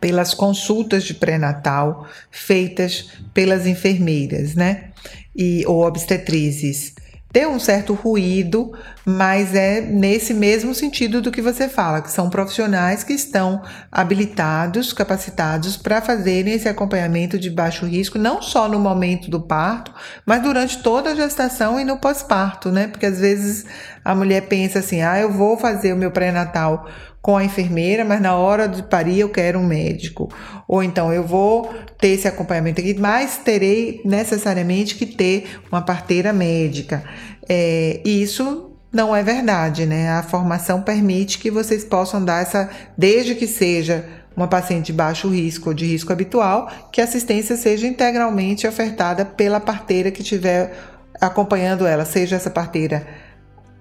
pelas 0.00 0.34
consultas 0.34 1.04
de 1.04 1.14
pré-natal 1.14 2.06
feitas 2.30 3.10
pelas 3.34 3.66
enfermeiras, 3.66 4.54
né? 4.54 4.90
E, 5.34 5.64
ou 5.66 5.84
obstetrizes. 5.84 6.94
Tem 7.30 7.46
um 7.46 7.60
certo 7.60 7.92
ruído, 7.92 8.72
mas 9.04 9.54
é 9.54 9.82
nesse 9.82 10.32
mesmo 10.32 10.74
sentido 10.74 11.20
do 11.20 11.30
que 11.30 11.42
você 11.42 11.68
fala, 11.68 12.00
que 12.00 12.10
são 12.10 12.30
profissionais 12.30 13.04
que 13.04 13.12
estão 13.12 13.62
habilitados, 13.92 14.94
capacitados 14.94 15.76
para 15.76 16.00
fazerem 16.00 16.54
esse 16.54 16.66
acompanhamento 16.70 17.38
de 17.38 17.50
baixo 17.50 17.84
risco, 17.84 18.18
não 18.18 18.40
só 18.40 18.66
no 18.66 18.80
momento 18.80 19.30
do 19.30 19.42
parto, 19.42 19.92
mas 20.24 20.42
durante 20.42 20.78
toda 20.78 21.10
a 21.10 21.14
gestação 21.14 21.78
e 21.78 21.84
no 21.84 21.98
pós-parto, 21.98 22.72
né? 22.72 22.88
Porque 22.88 23.04
às 23.04 23.20
vezes 23.20 23.66
a 24.08 24.14
mulher 24.14 24.48
pensa 24.48 24.78
assim: 24.78 25.02
ah, 25.02 25.20
eu 25.20 25.30
vou 25.30 25.58
fazer 25.58 25.92
o 25.92 25.96
meu 25.96 26.10
pré-natal 26.10 26.88
com 27.20 27.36
a 27.36 27.44
enfermeira, 27.44 28.06
mas 28.06 28.22
na 28.22 28.34
hora 28.36 28.66
de 28.66 28.82
parir 28.82 29.20
eu 29.20 29.28
quero 29.28 29.58
um 29.58 29.66
médico. 29.66 30.32
Ou 30.66 30.82
então 30.82 31.12
eu 31.12 31.22
vou 31.22 31.70
ter 31.98 32.08
esse 32.08 32.26
acompanhamento 32.26 32.80
aqui, 32.80 32.98
mas 32.98 33.36
terei 33.36 34.00
necessariamente 34.06 34.94
que 34.94 35.04
ter 35.04 35.60
uma 35.70 35.82
parteira 35.82 36.32
médica. 36.32 37.04
É, 37.46 38.00
isso 38.02 38.72
não 38.90 39.14
é 39.14 39.22
verdade, 39.22 39.84
né? 39.84 40.08
A 40.08 40.22
formação 40.22 40.80
permite 40.80 41.38
que 41.38 41.50
vocês 41.50 41.84
possam 41.84 42.24
dar 42.24 42.40
essa, 42.40 42.70
desde 42.96 43.34
que 43.34 43.46
seja 43.46 44.06
uma 44.34 44.48
paciente 44.48 44.86
de 44.86 44.94
baixo 44.94 45.28
risco 45.28 45.68
ou 45.68 45.74
de 45.74 45.84
risco 45.84 46.14
habitual, 46.14 46.72
que 46.90 47.02
a 47.02 47.04
assistência 47.04 47.58
seja 47.58 47.86
integralmente 47.86 48.66
ofertada 48.66 49.26
pela 49.26 49.60
parteira 49.60 50.10
que 50.10 50.22
estiver 50.22 50.72
acompanhando 51.20 51.86
ela, 51.86 52.06
seja 52.06 52.36
essa 52.36 52.48
parteira 52.48 53.27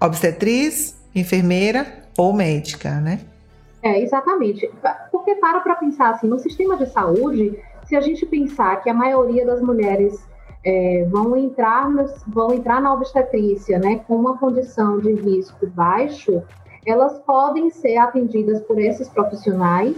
obstetriz, 0.01 0.95
enfermeira 1.15 1.85
ou 2.17 2.33
médica, 2.33 2.99
né? 2.99 3.19
É, 3.81 4.01
exatamente. 4.01 4.69
Porque 5.11 5.35
para 5.35 5.59
para 5.61 5.75
pensar 5.75 6.11
assim, 6.11 6.27
no 6.27 6.39
sistema 6.39 6.75
de 6.77 6.87
saúde, 6.87 7.57
se 7.85 7.95
a 7.95 8.01
gente 8.01 8.25
pensar 8.25 8.81
que 8.81 8.89
a 8.89 8.93
maioria 8.93 9.45
das 9.45 9.61
mulheres 9.61 10.19
é, 10.63 11.05
vão, 11.09 11.35
entrar 11.37 11.89
nos, 11.89 12.11
vão 12.27 12.53
entrar 12.53 12.81
na 12.81 12.93
obstetrícia 12.93 13.79
né, 13.79 14.01
com 14.07 14.15
uma 14.15 14.37
condição 14.37 14.99
de 14.99 15.13
risco 15.13 15.65
baixo, 15.67 16.43
elas 16.85 17.17
podem 17.19 17.69
ser 17.69 17.97
atendidas 17.97 18.61
por 18.61 18.79
esses 18.79 19.07
profissionais 19.07 19.95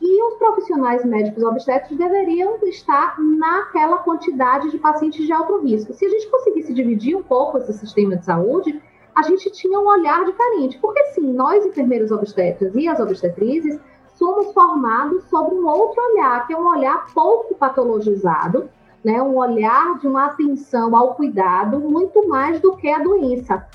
e 0.00 0.22
os 0.22 0.34
profissionais 0.34 1.04
médicos 1.04 1.42
obstetras 1.42 1.96
deveriam 1.98 2.58
estar 2.64 3.18
naquela 3.18 3.98
quantidade 3.98 4.70
de 4.70 4.78
pacientes 4.78 5.26
de 5.26 5.32
alto 5.32 5.60
risco. 5.60 5.92
Se 5.92 6.06
a 6.06 6.08
gente 6.08 6.30
conseguisse 6.30 6.72
dividir 6.72 7.16
um 7.16 7.22
pouco 7.22 7.58
esse 7.58 7.72
sistema 7.74 8.16
de 8.16 8.24
saúde, 8.24 8.80
a 9.20 9.22
gente 9.22 9.50
tinha 9.50 9.78
um 9.78 9.86
olhar 9.86 10.24
diferente. 10.24 10.78
Porque, 10.78 11.04
sim, 11.06 11.32
nós, 11.32 11.64
enfermeiros 11.64 12.10
obstetras 12.10 12.74
e 12.74 12.88
as 12.88 12.98
obstetrizes, 12.98 13.78
somos 14.14 14.52
formados 14.52 15.24
sobre 15.24 15.54
um 15.54 15.68
outro 15.68 16.02
olhar, 16.02 16.46
que 16.46 16.54
é 16.54 16.56
um 16.56 16.66
olhar 16.66 17.06
pouco 17.12 17.54
patologizado, 17.54 18.68
né? 19.04 19.22
um 19.22 19.36
olhar 19.36 19.98
de 19.98 20.06
uma 20.06 20.26
atenção 20.26 20.96
ao 20.96 21.14
cuidado 21.14 21.78
muito 21.78 22.26
mais 22.28 22.60
do 22.60 22.76
que 22.76 22.88
a 22.88 22.98
doença. 22.98 23.66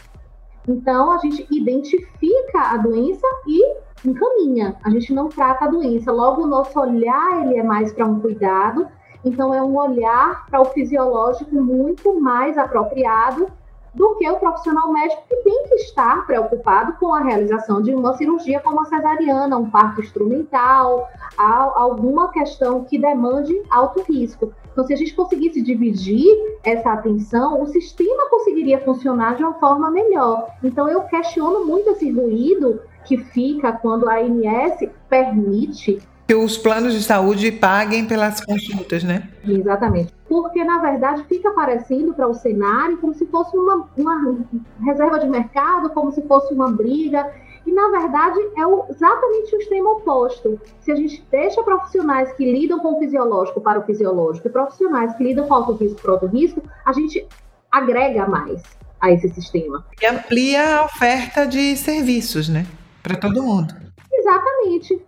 Então, 0.68 1.12
a 1.12 1.18
gente 1.20 1.46
identifica 1.52 2.60
a 2.60 2.78
doença 2.78 3.25
e 3.48 3.75
encaminha. 4.04 4.75
A 4.84 4.90
gente 4.90 5.14
não 5.14 5.30
trata 5.30 5.66
a 5.66 5.68
doença. 5.68 6.12
Logo, 6.12 6.44
o 6.44 6.48
nosso 6.48 6.80
olhar 6.80 7.44
ele 7.44 7.60
é 7.60 7.64
mais 7.64 7.94
para 7.94 8.06
um 8.06 8.20
cuidado. 8.20 8.88
Então, 9.24 9.54
é 9.54 9.62
um 9.62 9.78
olhar 9.78 10.48
para 10.48 10.62
o 10.62 10.66
fisiológico 10.66 11.56
muito 11.56 12.20
mais 12.20 12.58
apropriado 12.58 13.48
do 13.96 14.16
que 14.16 14.30
o 14.30 14.38
profissional 14.38 14.92
médico 14.92 15.24
que 15.30 15.36
tem 15.38 15.64
que 15.70 15.75
estar 15.75 16.28
preocupado 16.28 16.94
com 17.00 17.14
a 17.14 17.22
realização 17.22 17.82
de 17.82 17.96
uma 17.96 18.16
cirurgia 18.18 18.60
como 18.60 18.82
a 18.82 18.86
cesariana, 18.86 19.58
um 19.58 19.70
parto 19.70 20.02
instrumental, 20.02 21.10
alguma 21.38 22.30
questão 22.32 22.84
que 22.84 22.98
demande 22.98 23.54
alto 23.72 24.04
risco. 24.04 24.54
Então, 24.72 24.86
se 24.86 24.94
a 24.94 24.98
gente 24.98 25.14
conseguisse 25.16 25.62
dividir 25.62 26.28
essa 26.62 26.92
atenção, 26.92 27.62
o 27.62 27.68
sistema 27.68 28.30
conseguiria 28.30 28.80
funcionar 28.82 29.38
de 29.38 29.44
uma 29.44 29.54
forma 29.54 29.90
melhor. 29.90 30.50
Então, 30.62 30.90
eu 30.90 31.02
questiono 31.04 31.66
muito 31.66 31.92
esse 31.92 32.12
ruído 32.12 32.82
que 33.06 33.18
fica 33.18 33.72
quando 33.72 34.10
a 34.10 34.16
ANS 34.16 34.90
permite 35.08 36.02
que 36.28 36.34
os 36.34 36.58
planos 36.58 36.94
de 36.94 37.04
saúde 37.04 37.52
paguem 37.52 38.06
pelas 38.06 38.44
consultas, 38.44 39.04
né? 39.04 39.30
Exatamente. 39.48 40.12
Porque, 40.42 40.65
na 40.65 40.80
verdade, 40.80 41.24
fica 41.30 41.50
parecendo 41.51 42.13
para 42.13 42.27
o 42.27 42.34
cenário 42.34 42.98
como 42.98 43.13
se 43.13 43.25
fosse 43.27 43.56
uma, 43.56 43.88
uma 43.96 44.38
reserva 44.84 45.18
de 45.18 45.30
mercado, 45.30 45.89
como 45.92 46.12
se 46.12 46.22
fosse 46.24 46.54
uma 46.54 46.70
briga. 46.70 47.34
E, 47.65 47.72
na 47.72 47.88
verdade, 47.89 48.38
é 48.58 48.68
o, 48.68 48.86
exatamente 48.89 49.56
o 49.56 49.60
extremo 49.60 49.92
oposto. 49.92 50.60
Se 50.82 50.92
a 50.92 50.96
gente 50.96 51.25
deixa 51.32 51.63
profissionais 51.63 52.34
que 52.34 52.51
lidam 52.51 52.80
com 52.80 52.98
o 52.98 53.00
fisiológico 53.00 53.62
para 53.62 53.80
o 53.80 53.84
fisiológico 53.84 54.50
e 54.50 54.51
profissionais 54.51 55.15
que 55.15 55.24
lidam 55.24 55.48
com 55.48 55.54
o 55.54 55.58
alto 55.58 55.72
risco 55.72 56.01
para 56.01 56.12
o 56.12 56.13
alto 56.15 56.25
risco, 56.25 56.62
a 56.86 56.92
gente 56.92 57.25
agrega 57.72 58.27
mais 58.27 58.62
a 59.00 59.13
esse 59.13 59.30
sistema. 59.30 59.86
E 60.01 60.06
amplia 60.06 60.80
a 60.80 60.84
oferta 60.84 61.48
de 61.48 61.77
serviços, 61.77 62.50
né? 62.50 62.65
Para 63.01 63.15
todo 63.15 63.42
mundo. 63.42 63.74
Exatamente. 64.12 65.01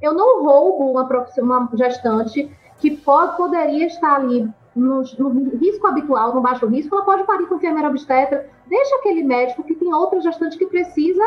Eu 0.00 0.14
não 0.14 0.44
roubo 0.44 0.92
uma, 0.92 1.26
uma 1.38 1.68
gestante 1.74 2.48
que 2.82 2.90
pode, 2.90 3.36
poderia 3.36 3.86
estar 3.86 4.16
ali 4.16 4.50
no, 4.74 5.04
no, 5.16 5.56
risco 5.56 5.86
habitual, 5.86 6.34
no 6.34 6.40
baixo 6.40 6.66
risco, 6.66 6.92
ela 6.92 7.04
pode 7.04 7.22
parir 7.22 7.46
com 7.46 7.54
enfermeira 7.54 7.88
obstetra. 7.88 8.44
Deixa 8.66 8.96
aquele 8.96 9.22
médico 9.22 9.62
que 9.62 9.76
tem 9.76 9.94
outra 9.94 10.20
gestante 10.20 10.58
que 10.58 10.66
precisa, 10.66 11.22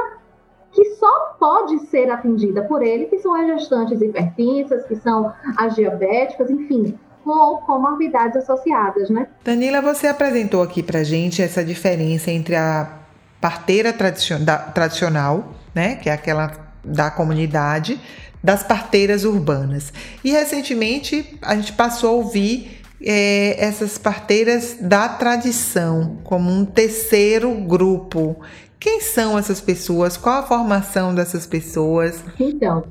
que 0.73 0.83
só 0.95 1.37
pode 1.39 1.79
ser 1.87 2.11
atendida 2.11 2.63
por 2.63 2.83
ele, 2.83 3.05
que 3.05 3.19
são 3.19 3.33
as 3.33 3.47
gestantes 3.47 4.01
hipertensas, 4.01 4.85
que 4.85 4.97
são 4.97 5.31
as 5.57 5.75
diabéticas, 5.75 6.49
enfim, 6.49 6.99
com 7.23 7.57
comorbidades 7.65 8.35
associadas, 8.35 9.09
né? 9.09 9.29
Danila, 9.41 9.81
você 9.81 10.07
apresentou 10.07 10.61
aqui 10.61 10.83
pra 10.83 11.03
gente 11.03 11.41
essa 11.41 11.63
diferença 11.63 12.29
entre 12.31 12.57
a 12.57 12.99
parteira 13.39 13.93
tradicional, 13.93 15.53
né, 15.73 15.95
que 15.95 16.09
é 16.09 16.13
aquela 16.13 16.51
da 16.83 17.09
comunidade, 17.09 17.99
das 18.45 18.61
parteiras 18.61 19.25
urbanas. 19.25 19.91
E 20.23 20.31
recentemente 20.31 21.37
a 21.41 21.55
gente 21.55 21.73
passou 21.73 22.09
a 22.11 22.13
ouvir 22.13 22.79
é, 23.01 23.59
essas 23.59 23.97
parteiras 23.97 24.77
da 24.79 25.09
tradição 25.09 26.19
como 26.23 26.51
um 26.51 26.63
terceiro 26.63 27.51
grupo. 27.55 28.39
Quem 28.79 29.01
são 29.01 29.35
essas 29.35 29.59
pessoas? 29.59 30.15
Qual 30.15 30.35
a 30.35 30.43
formação 30.43 31.15
dessas 31.15 31.47
pessoas? 31.47 32.23
Então, 32.39 32.83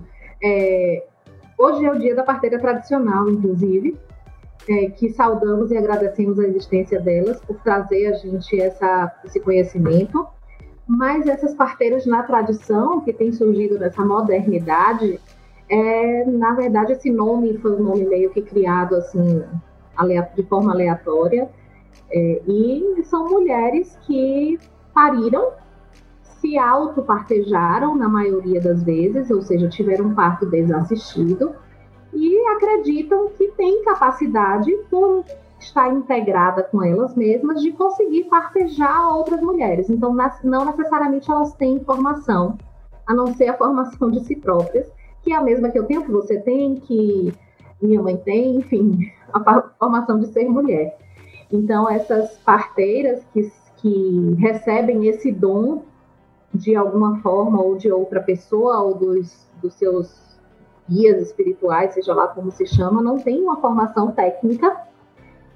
é, 0.42 1.04
hoje 1.56 1.84
é 1.84 1.92
o 1.92 1.98
dia 2.00 2.16
da 2.16 2.24
parteira 2.24 2.58
tradicional, 2.58 3.30
inclusive, 3.30 3.96
é, 4.68 4.86
que 4.86 5.10
saudamos 5.10 5.70
e 5.70 5.76
agradecemos 5.76 6.36
a 6.40 6.48
existência 6.48 7.00
delas 7.00 7.40
por 7.42 7.56
trazer 7.60 8.06
a 8.08 8.14
gente 8.14 8.60
essa, 8.60 9.14
esse 9.24 9.38
conhecimento. 9.38 10.26
Mas 10.86 11.28
essas 11.28 11.54
parteiras 11.54 12.04
na 12.06 12.24
tradição, 12.24 13.00
que 13.00 13.12
tem 13.12 13.32
surgido 13.32 13.78
nessa 13.78 14.04
modernidade, 14.04 15.18
é, 15.68 16.24
na 16.26 16.54
verdade, 16.54 16.92
esse 16.92 17.10
nome 17.10 17.56
foi 17.58 17.72
um 17.72 17.82
nome 17.82 18.04
meio 18.04 18.30
que 18.30 18.42
criado 18.42 18.96
assim, 18.96 19.42
de 20.36 20.42
forma 20.44 20.72
aleatória. 20.72 21.48
É, 22.10 22.42
e 22.46 23.02
são 23.04 23.28
mulheres 23.28 23.98
que 24.02 24.58
pariram, 24.92 25.52
se 26.22 26.58
autopartejaram 26.58 27.96
na 27.96 28.08
maioria 28.08 28.60
das 28.60 28.82
vezes, 28.82 29.30
ou 29.30 29.40
seja, 29.40 29.68
tiveram 29.68 30.14
parto 30.14 30.46
desassistido, 30.46 31.54
e 32.12 32.38
acreditam 32.48 33.28
que 33.30 33.48
têm 33.52 33.82
capacidade, 33.84 34.70
por 34.90 35.24
estar 35.58 35.88
integrada 35.92 36.62
com 36.62 36.82
elas 36.82 37.14
mesmas, 37.16 37.62
de 37.62 37.72
conseguir 37.72 38.24
partejar 38.24 39.16
outras 39.16 39.40
mulheres. 39.40 39.88
Então, 39.88 40.14
não 40.44 40.64
necessariamente 40.66 41.30
elas 41.30 41.54
têm 41.54 41.80
formação, 41.80 42.58
a 43.06 43.14
não 43.14 43.28
ser 43.28 43.48
a 43.48 43.56
formação 43.56 44.10
de 44.10 44.20
si 44.24 44.36
próprias 44.36 44.86
que 45.24 45.32
é 45.32 45.36
a 45.36 45.40
mesma 45.40 45.70
que 45.70 45.78
eu 45.78 45.84
tenho, 45.84 46.04
que 46.04 46.12
você 46.12 46.38
tem, 46.38 46.76
que 46.76 47.32
minha 47.80 48.02
mãe 48.02 48.16
tem, 48.16 48.56
enfim, 48.56 49.10
a 49.32 49.62
formação 49.78 50.20
de 50.20 50.26
ser 50.28 50.48
mulher. 50.48 50.96
Então, 51.50 51.88
essas 51.88 52.36
parteiras 52.38 53.24
que, 53.32 53.50
que 53.78 54.34
recebem 54.38 55.06
esse 55.06 55.32
dom 55.32 55.82
de 56.52 56.76
alguma 56.76 57.20
forma 57.20 57.60
ou 57.60 57.76
de 57.76 57.90
outra 57.90 58.20
pessoa 58.20 58.80
ou 58.80 58.94
dos, 58.94 59.48
dos 59.60 59.74
seus 59.74 60.38
guias 60.88 61.20
espirituais, 61.22 61.94
seja 61.94 62.14
lá 62.14 62.28
como 62.28 62.50
se 62.50 62.66
chama, 62.66 63.02
não 63.02 63.18
tem 63.18 63.42
uma 63.42 63.56
formação 63.56 64.12
técnica 64.12 64.76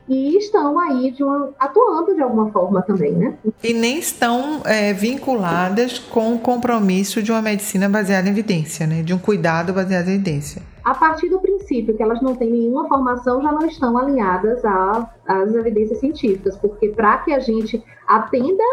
e 0.09 0.39
estão 0.39 0.79
aí 0.79 1.11
de 1.11 1.23
uma, 1.23 1.51
atuando 1.59 2.15
de 2.15 2.23
alguma 2.23 2.51
forma 2.51 2.81
também, 2.83 3.13
né? 3.13 3.37
E 3.63 3.75
nem 3.75 3.99
estão 3.99 4.63
é, 4.65 4.93
vinculadas 4.93 5.99
com 5.99 6.35
o 6.35 6.39
compromisso 6.39 7.23
de 7.23 7.31
uma 7.31 7.43
medicina 7.43 7.89
baseada 7.89 8.27
em 8.27 8.31
evidência, 8.31 8.87
né? 8.87 9.03
De 9.03 9.13
um 9.13 9.19
cuidado 9.19 9.73
baseado 9.73 10.09
em 10.09 10.15
evidência. 10.15 10.63
A 10.85 10.95
partir 10.95 11.29
do 11.29 11.39
princípio 11.39 11.95
que 11.95 12.03
elas 12.03 12.23
não 12.23 12.35
têm 12.35 12.51
nenhuma 12.51 12.89
formação, 12.89 13.43
já 13.43 13.53
não 13.53 13.67
estão 13.67 13.99
alinhadas 13.99 14.63
às 14.65 15.55
evidências 15.55 15.99
científicas, 15.99 16.57
porque 16.57 16.89
para 16.89 17.19
que 17.19 17.35
a 17.35 17.39
gente 17.39 17.85
atenda 18.07 18.65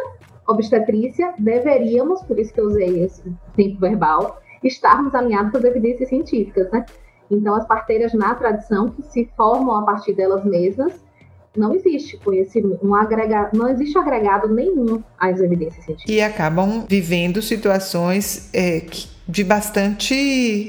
obstetrícia, 0.48 1.34
deveríamos, 1.38 2.22
por 2.22 2.40
isso 2.40 2.54
que 2.54 2.62
eu 2.62 2.68
usei 2.68 3.04
esse 3.04 3.22
tempo 3.56 3.80
verbal, 3.82 4.40
estarmos 4.64 5.14
alinhados 5.14 5.52
com 5.52 5.58
as 5.58 5.64
evidências 5.66 6.08
científicas, 6.08 6.72
né? 6.72 6.86
Então, 7.30 7.56
as 7.56 7.66
parteiras 7.68 8.14
na 8.14 8.36
tradição, 8.36 8.90
que 8.90 9.04
se 9.04 9.30
formam 9.36 9.76
a 9.76 9.82
partir 9.82 10.14
delas 10.14 10.46
mesmas, 10.46 11.04
não 11.58 11.74
existe 11.74 12.18
conhecimento, 12.18 12.86
um 12.86 12.96
agregado, 12.96 13.58
não 13.58 13.70
existe 13.70 13.98
agregado 13.98 14.48
nenhum 14.48 15.02
às 15.18 15.40
evidências 15.40 15.84
científicas. 15.86 16.16
E 16.16 16.22
acabam 16.22 16.86
vivendo 16.88 17.42
situações 17.42 18.50
é, 18.54 18.86
de 19.28 19.44
bastante 19.44 20.14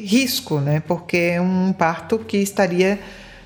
risco, 0.05 0.61
né? 0.61 0.81
Porque 0.87 1.17
é 1.17 1.41
um 1.41 1.73
parto 1.73 2.19
que 2.19 2.39
estaria 2.39 2.99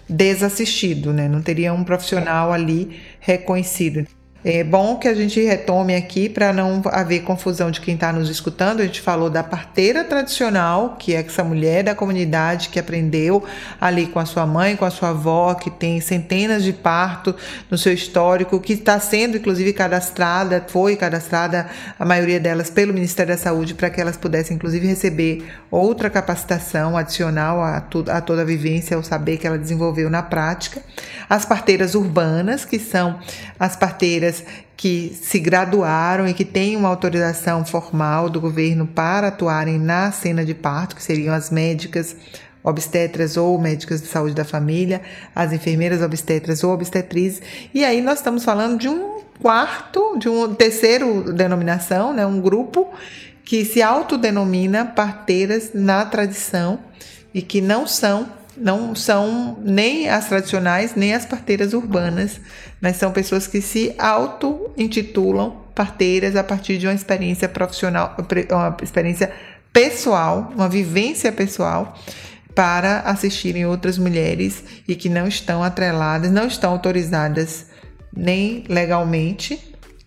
desassistido, 0.09 1.12
né? 1.12 1.29
Não 1.29 1.40
teria 1.40 1.72
um 1.72 1.85
profissional 1.85 2.53
ali 2.53 3.00
reconhecido. 3.20 4.07
É 4.42 4.64
bom 4.64 4.96
que 4.96 5.07
a 5.07 5.12
gente 5.12 5.38
retome 5.42 5.94
aqui 5.94 6.26
para 6.26 6.50
não 6.50 6.81
haver 6.87 7.20
confusão 7.24 7.70
de 7.70 7.79
quem 7.79 7.92
está 7.94 8.11
nos 8.11 8.31
escutando. 8.31 8.81
A 8.81 8.87
gente 8.87 9.03
falou 9.03 9.29
da 9.29 9.42
parteira 9.42 10.03
tradicional, 10.03 10.96
que 10.98 11.14
é 11.14 11.20
essa 11.20 11.44
mulher 11.44 11.85
da 11.85 11.94
comunidade 11.94 12.70
que 12.70 12.79
aprendeu 12.79 13.44
ali 13.79 14.07
com 14.07 14.18
a 14.18 14.24
sua 14.24 14.46
mãe, 14.46 14.76
com 14.76 14.87
a 14.87 14.90
sua 14.90 15.11
avó, 15.11 15.53
que 15.53 15.68
tem 15.68 16.00
centenas 16.00 16.64
de 16.64 16.72
partos 16.72 17.35
no 17.70 17.76
seu 17.76 17.92
histórico, 17.92 18.59
que 18.61 18.72
está 18.72 18.98
sendo 18.98 19.37
inclusive 19.37 19.74
cadastrada, 19.74 20.64
foi 20.68 20.96
cadastrada 20.96 21.68
a 21.98 22.07
maioria 22.07 22.40
delas 22.40 22.70
pelo 22.70 22.94
Ministério 22.94 23.35
da 23.35 23.38
Saúde 23.38 23.74
para 23.74 23.90
que 23.90 24.00
elas 24.00 24.16
pudessem 24.16 24.57
inclusive 24.57 24.87
receber 24.87 25.44
outra 25.70 26.09
capacitação 26.09 26.96
adicional 26.96 27.62
a, 27.62 27.79
tudo, 27.79 28.11
a 28.11 28.22
toda 28.22 28.40
a 28.40 28.46
vivência, 28.46 28.98
o 28.98 29.05
saber 29.05 29.37
que 29.37 29.46
ela 29.46 29.59
desenvolveu 29.59 30.09
na 30.09 30.22
prática. 30.22 30.81
As 31.29 31.44
parteiras 31.44 31.94
urbanas, 31.94 32.64
que 32.64 32.79
são 32.79 33.20
as 33.59 33.76
parteiras 33.76 34.30
que 34.77 35.16
se 35.21 35.38
graduaram 35.38 36.27
e 36.27 36.35
que 36.35 36.45
têm 36.45 36.77
uma 36.77 36.88
autorização 36.88 37.64
formal 37.64 38.31
do 38.31 38.40
governo 38.40 38.87
para 38.87 39.29
atuarem 39.29 39.79
na 39.79 40.11
cena 40.11 40.45
de 40.45 40.55
parto, 40.55 40.97
que 40.97 41.03
seriam 41.03 41.35
as 41.35 41.51
médicas 41.51 42.16
obstetras 42.62 43.37
ou 43.37 43.59
médicas 43.59 44.01
de 44.03 44.09
saúde 44.09 44.35
da 44.35 44.45
família, 44.45 45.01
as 45.35 45.53
enfermeiras 45.53 46.03
obstetras 46.03 46.62
ou 46.62 46.73
obstetrizes. 46.73 47.40
E 47.73 47.85
aí 47.85 48.01
nós 48.01 48.19
estamos 48.19 48.45
falando 48.45 48.79
de 48.79 48.88
um 48.88 49.21
quarto, 49.40 50.19
de 50.19 50.29
um 50.29 50.55
terceiro 50.55 51.33
denominação, 51.33 52.12
né, 52.12 52.27
um 52.27 52.40
grupo 52.40 52.88
que 53.45 53.64
se 53.64 53.83
autodenomina 53.83 54.85
parteiras 54.85 55.71
na 55.75 56.05
tradição 56.05 56.79
e 57.33 57.43
que 57.43 57.61
não 57.61 57.87
são 57.87 58.29
não 58.57 58.95
são 58.95 59.59
nem 59.63 60.09
as 60.09 60.29
tradicionais, 60.29 60.95
nem 60.95 61.15
as 61.15 61.25
parteiras 61.25 61.73
urbanas, 61.73 62.41
mas 62.81 62.97
são 62.97 63.13
pessoas 63.13 63.47
que 63.47 63.61
se 63.61 63.95
auto-intitulam 63.99 65.65
parteiras 65.75 66.37
a 66.37 66.45
partir 66.45 66.79
de 66.79 66.87
uma 66.87 66.95
experiência 66.95 67.49
profissional, 67.49 68.17
uma 68.51 68.77
experiência 68.83 69.33
pessoal, 69.73 70.53
uma 70.55 70.69
vivência 70.69 71.33
pessoal 71.33 71.97
para 72.55 73.01
assistirem 73.01 73.65
outras 73.65 73.97
mulheres 73.97 74.63
e 74.87 74.95
que 74.95 75.09
não 75.09 75.27
estão 75.27 75.63
atreladas, 75.63 76.31
não 76.31 76.47
estão 76.47 76.73
autorizadas 76.73 77.67
nem 78.15 78.65
legalmente, 78.69 79.59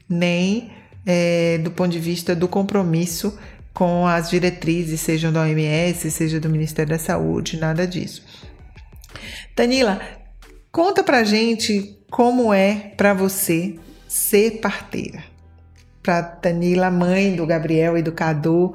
nem 0.09 0.71
é, 1.05 1.57
do 1.59 1.71
ponto 1.71 1.91
de 1.91 1.99
vista 1.99 2.35
do 2.35 2.47
compromisso 2.47 3.37
com 3.73 4.05
as 4.05 4.29
diretrizes, 4.29 5.01
sejam 5.01 5.31
da 5.31 5.41
OMS, 5.41 6.11
seja 6.11 6.39
do 6.39 6.49
Ministério 6.49 6.91
da 6.91 6.99
Saúde, 6.99 7.59
nada 7.59 7.87
disso. 7.87 8.23
Danila, 9.55 9.99
conta 10.71 11.03
pra 11.03 11.23
gente 11.23 11.99
como 12.11 12.53
é 12.53 12.93
para 12.95 13.13
você 13.13 13.79
ser 14.07 14.61
parteira. 14.61 15.23
Para 16.03 16.21
Danila, 16.21 16.91
mãe 16.91 17.35
do 17.35 17.45
Gabriel 17.45 17.97
e 17.97 18.03
do 18.03 18.11
Cadu, 18.11 18.73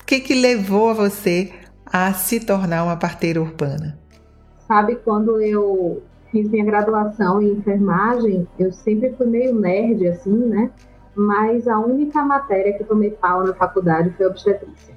o 0.00 0.04
que 0.06 0.20
que 0.20 0.34
levou 0.34 0.94
você 0.94 1.52
a 1.84 2.12
se 2.14 2.40
tornar 2.40 2.84
uma 2.84 2.96
parteira 2.96 3.40
urbana? 3.40 3.98
Sabe, 4.66 4.96
quando 4.96 5.40
eu 5.40 6.02
fiz 6.30 6.48
minha 6.48 6.64
graduação 6.64 7.42
em 7.42 7.52
enfermagem, 7.52 8.46
eu 8.58 8.72
sempre 8.72 9.12
fui 9.14 9.26
meio 9.26 9.54
nerd 9.54 10.06
assim, 10.06 10.30
né? 10.30 10.70
Mas 11.18 11.66
a 11.66 11.78
única 11.78 12.22
matéria 12.24 12.78
que 12.78 12.84
tomei 12.84 13.10
pau 13.10 13.44
na 13.44 13.52
faculdade 13.52 14.10
foi 14.10 14.26
obstetrícia. 14.26 14.94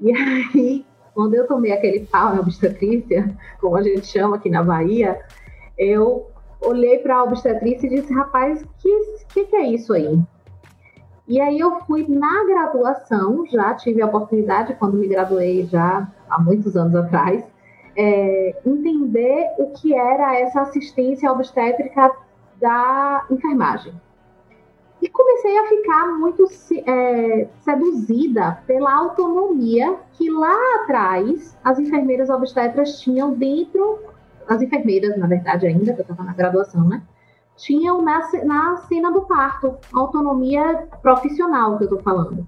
E 0.00 0.10
aí 0.12 0.86
quando 1.14 1.34
eu 1.34 1.46
tomei 1.46 1.72
aquele 1.72 2.06
pau 2.06 2.34
na 2.34 2.40
obstetrícia, 2.40 3.34
como 3.60 3.76
a 3.76 3.82
gente 3.82 4.06
chama 4.06 4.36
aqui 4.36 4.50
na 4.50 4.62
Bahia, 4.62 5.20
eu 5.78 6.26
olhei 6.60 6.98
para 6.98 7.16
a 7.16 7.22
obstetrícia 7.22 7.86
e 7.86 7.90
disse, 7.90 8.12
rapaz, 8.12 8.64
que, 8.78 9.16
que, 9.32 9.44
que 9.44 9.56
é 9.56 9.68
isso 9.68 9.92
aí? 9.92 10.20
E 11.28 11.40
aí 11.40 11.58
eu 11.58 11.80
fui 11.82 12.06
na 12.08 12.44
graduação, 12.44 13.46
já 13.46 13.72
tive 13.74 14.02
a 14.02 14.06
oportunidade, 14.06 14.74
quando 14.74 14.98
me 14.98 15.06
graduei 15.06 15.66
já 15.66 16.06
há 16.28 16.40
muitos 16.40 16.76
anos 16.76 16.94
atrás, 16.94 17.44
é, 17.96 18.60
entender 18.66 19.50
o 19.58 19.70
que 19.70 19.94
era 19.94 20.38
essa 20.38 20.62
assistência 20.62 21.30
obstétrica 21.30 22.10
da 22.60 23.24
enfermagem. 23.30 23.94
E 25.04 25.08
comecei 25.10 25.58
a 25.58 25.66
ficar 25.66 26.06
muito 26.18 26.46
é, 26.86 27.46
seduzida 27.60 28.62
pela 28.66 28.90
autonomia 28.90 29.98
que 30.12 30.30
lá 30.30 30.56
atrás 30.76 31.54
as 31.62 31.78
enfermeiras 31.78 32.30
obstetras 32.30 33.00
tinham 33.00 33.34
dentro, 33.34 33.98
as 34.48 34.62
enfermeiras, 34.62 35.14
na 35.18 35.26
verdade, 35.26 35.66
ainda, 35.66 35.92
que 35.92 36.00
eu 36.00 36.04
estava 36.04 36.24
na 36.24 36.32
graduação, 36.32 36.88
né? 36.88 37.02
Tinham 37.54 38.00
na, 38.00 38.26
na 38.44 38.76
cena 38.88 39.12
do 39.12 39.20
parto, 39.26 39.76
autonomia 39.92 40.88
profissional 41.02 41.76
que 41.76 41.84
eu 41.84 41.88
estou 41.88 42.00
falando. 42.00 42.46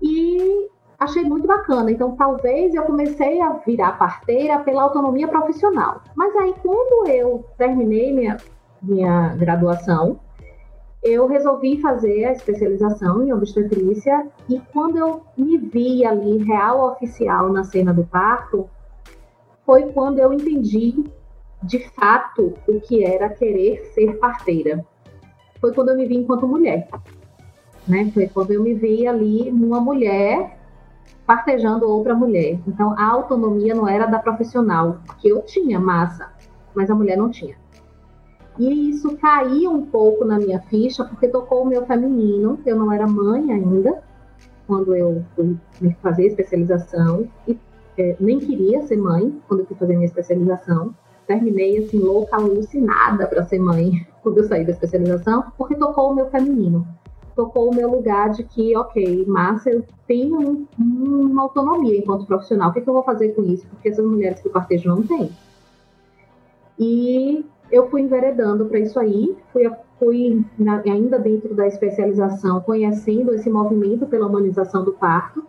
E 0.00 0.66
achei 0.98 1.24
muito 1.24 1.46
bacana. 1.46 1.90
Então, 1.90 2.16
talvez 2.16 2.74
eu 2.74 2.84
comecei 2.84 3.38
a 3.42 3.52
virar 3.66 3.98
parteira 3.98 4.60
pela 4.60 4.84
autonomia 4.84 5.28
profissional. 5.28 6.00
Mas 6.14 6.34
aí, 6.36 6.54
quando 6.62 7.06
eu 7.06 7.44
terminei 7.58 8.14
minha, 8.14 8.38
minha 8.80 9.36
graduação, 9.36 10.18
eu 11.02 11.26
resolvi 11.26 11.80
fazer 11.80 12.26
a 12.26 12.32
especialização 12.32 13.22
em 13.22 13.32
obstetrícia 13.32 14.26
e 14.48 14.60
quando 14.72 14.98
eu 14.98 15.22
me 15.36 15.56
vi 15.56 16.04
ali 16.04 16.44
real 16.44 16.92
oficial 16.92 17.50
na 17.50 17.64
cena 17.64 17.92
do 17.92 18.04
parto, 18.04 18.68
foi 19.64 19.92
quando 19.92 20.18
eu 20.18 20.32
entendi 20.32 21.04
de 21.62 21.78
fato 21.90 22.54
o 22.68 22.80
que 22.80 23.04
era 23.04 23.28
querer 23.28 23.84
ser 23.94 24.18
parteira. 24.18 24.84
Foi 25.60 25.72
quando 25.72 25.90
eu 25.90 25.96
me 25.96 26.06
vi 26.06 26.16
enquanto 26.16 26.46
mulher. 26.46 26.88
Né? 27.88 28.10
Foi 28.12 28.28
quando 28.28 28.52
eu 28.52 28.62
me 28.62 28.74
vi 28.74 29.06
ali 29.06 29.50
uma 29.50 29.80
mulher 29.80 30.58
partejando 31.26 31.88
outra 31.88 32.14
mulher. 32.14 32.58
Então 32.66 32.94
a 32.98 33.06
autonomia 33.06 33.74
não 33.74 33.88
era 33.88 34.06
da 34.06 34.18
profissional, 34.18 35.00
que 35.18 35.28
eu 35.28 35.42
tinha 35.42 35.78
massa, 35.78 36.30
mas 36.74 36.90
a 36.90 36.94
mulher 36.94 37.16
não 37.16 37.30
tinha. 37.30 37.59
E 38.60 38.90
isso 38.90 39.16
caiu 39.16 39.70
um 39.70 39.86
pouco 39.86 40.22
na 40.22 40.38
minha 40.38 40.60
ficha, 40.60 41.02
porque 41.02 41.26
tocou 41.28 41.62
o 41.62 41.66
meu 41.66 41.86
feminino, 41.86 42.60
eu 42.66 42.76
não 42.76 42.92
era 42.92 43.06
mãe 43.06 43.50
ainda, 43.50 44.02
quando 44.66 44.94
eu 44.94 45.24
fui 45.34 45.56
fazer 46.02 46.26
especialização, 46.26 47.26
e 47.48 47.58
é, 47.96 48.16
nem 48.20 48.38
queria 48.38 48.82
ser 48.82 48.98
mãe 48.98 49.34
quando 49.48 49.60
eu 49.60 49.66
fui 49.66 49.76
fazer 49.78 49.94
minha 49.94 50.04
especialização. 50.04 50.94
Terminei 51.26 51.78
assim, 51.78 52.00
louca, 52.00 52.36
alucinada 52.36 53.26
para 53.26 53.46
ser 53.46 53.58
mãe 53.58 54.06
quando 54.22 54.36
eu 54.36 54.44
saí 54.44 54.62
da 54.62 54.72
especialização, 54.72 55.46
porque 55.56 55.74
tocou 55.74 56.12
o 56.12 56.14
meu 56.14 56.26
feminino 56.26 56.86
tocou 57.34 57.70
o 57.70 57.74
meu 57.74 57.88
lugar 57.90 58.28
de 58.30 58.42
que, 58.42 58.76
ok, 58.76 59.24
massa, 59.24 59.70
eu 59.70 59.82
tenho 60.06 60.66
um, 60.78 61.30
uma 61.30 61.44
autonomia 61.44 61.96
enquanto 61.96 62.26
profissional. 62.26 62.68
O 62.68 62.72
que, 62.74 62.82
que, 62.82 62.90
eu 62.90 62.92
vou 62.92 63.02
fazer 63.02 63.30
com 63.30 63.42
isso? 63.44 63.66
Porque 63.68 63.88
essas 63.88 64.04
mulheres 64.04 64.40
que 64.40 64.50
partejam 64.50 64.96
não 64.96 65.02
têm. 65.06 65.30
E 66.78 67.46
eu 67.70 67.88
fui 67.88 68.02
enveredando 68.02 68.66
para 68.66 68.78
isso 68.78 68.98
aí, 68.98 69.36
fui, 69.52 69.70
fui 69.98 70.44
na, 70.58 70.80
ainda 70.80 71.18
dentro 71.18 71.54
da 71.54 71.66
especialização, 71.66 72.60
conhecendo 72.60 73.32
esse 73.34 73.48
movimento 73.48 74.06
pela 74.06 74.26
humanização 74.26 74.84
do 74.84 74.92
parto, 74.92 75.46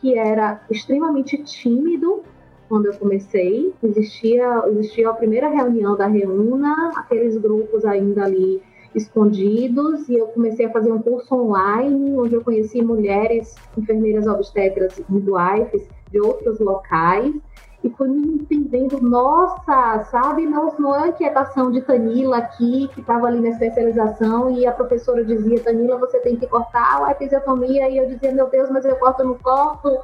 que 0.00 0.18
era 0.18 0.60
extremamente 0.70 1.42
tímido 1.42 2.22
quando 2.68 2.86
eu 2.86 2.94
comecei. 2.94 3.72
Existia, 3.82 4.64
existia 4.68 5.08
a 5.08 5.14
primeira 5.14 5.48
reunião 5.48 5.96
da 5.96 6.06
Reúna, 6.06 6.92
aqueles 6.96 7.36
grupos 7.38 7.84
ainda 7.84 8.24
ali 8.24 8.62
escondidos 8.94 10.08
e 10.08 10.14
eu 10.14 10.28
comecei 10.28 10.66
a 10.66 10.70
fazer 10.70 10.92
um 10.92 11.02
curso 11.02 11.34
online 11.34 12.16
onde 12.16 12.34
eu 12.34 12.44
conheci 12.44 12.80
mulheres 12.80 13.56
enfermeiras 13.76 14.26
obstetras 14.26 15.02
midwives 15.08 15.88
de 16.12 16.20
outros 16.20 16.60
locais 16.60 17.34
e 17.84 18.08
me 18.08 18.36
entendendo, 18.36 18.98
nossa, 19.02 20.04
sabe, 20.04 20.46
não, 20.46 20.74
não 20.78 20.96
é 21.04 21.08
inquietação 21.08 21.70
de 21.70 21.82
Tanila 21.82 22.38
aqui, 22.38 22.88
que 22.94 23.00
estava 23.02 23.26
ali 23.26 23.42
na 23.42 23.50
especialização, 23.50 24.50
e 24.50 24.66
a 24.66 24.72
professora 24.72 25.22
dizia, 25.22 25.62
Tanila, 25.62 25.98
você 25.98 26.18
tem 26.20 26.34
que 26.34 26.46
cortar 26.46 27.04
a 27.04 27.10
episiotomia, 27.10 27.90
e 27.90 27.98
eu 27.98 28.06
dizia, 28.06 28.32
meu 28.32 28.48
Deus, 28.48 28.70
mas 28.70 28.86
eu 28.86 28.96
corto, 28.96 29.22
não 29.22 29.34
corto, 29.34 30.00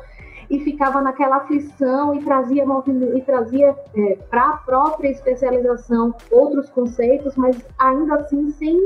e 0.50 0.60
ficava 0.60 1.00
naquela 1.00 1.36
aflição 1.36 2.14
e 2.14 2.22
trazia 2.22 2.66
e 3.14 3.22
trazia 3.22 3.74
é, 3.96 4.18
para 4.28 4.50
a 4.50 4.56
própria 4.58 5.08
especialização 5.08 6.14
outros 6.30 6.68
conceitos, 6.68 7.34
mas 7.34 7.56
ainda 7.78 8.16
assim 8.16 8.50
sem, 8.50 8.84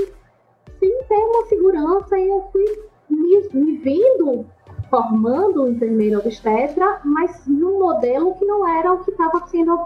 sem 0.79 1.03
ter 1.09 1.17
uma 1.17 1.47
segurança 1.47 2.17
e 2.17 2.29
eu 2.29 2.49
fui 2.53 2.65
me, 3.11 3.49
me 3.55 3.77
vendo 3.79 4.47
formando 4.91 5.69
enfermeira 5.69 6.19
obstetra, 6.19 7.01
mas 7.05 7.47
num 7.47 7.79
modelo 7.79 8.35
que 8.35 8.45
não 8.45 8.67
era 8.67 8.93
o 8.93 9.05
que 9.05 9.11
estava 9.11 9.47
sendo 9.47 9.79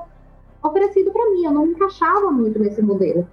oferecido 0.63 1.11
para 1.13 1.31
mim, 1.31 1.45
eu 1.45 1.53
não 1.53 1.67
me 1.67 1.73
encaixava 1.73 2.31
muito 2.31 2.59
nesse 2.59 2.83
modelo. 2.83 3.27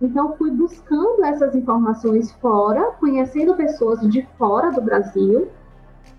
Então, 0.00 0.36
fui 0.36 0.50
buscando 0.50 1.24
essas 1.24 1.54
informações 1.54 2.30
fora, 2.32 2.92
conhecendo 3.00 3.56
pessoas 3.56 4.00
de 4.00 4.26
fora 4.38 4.70
do 4.70 4.80
Brasil, 4.80 5.48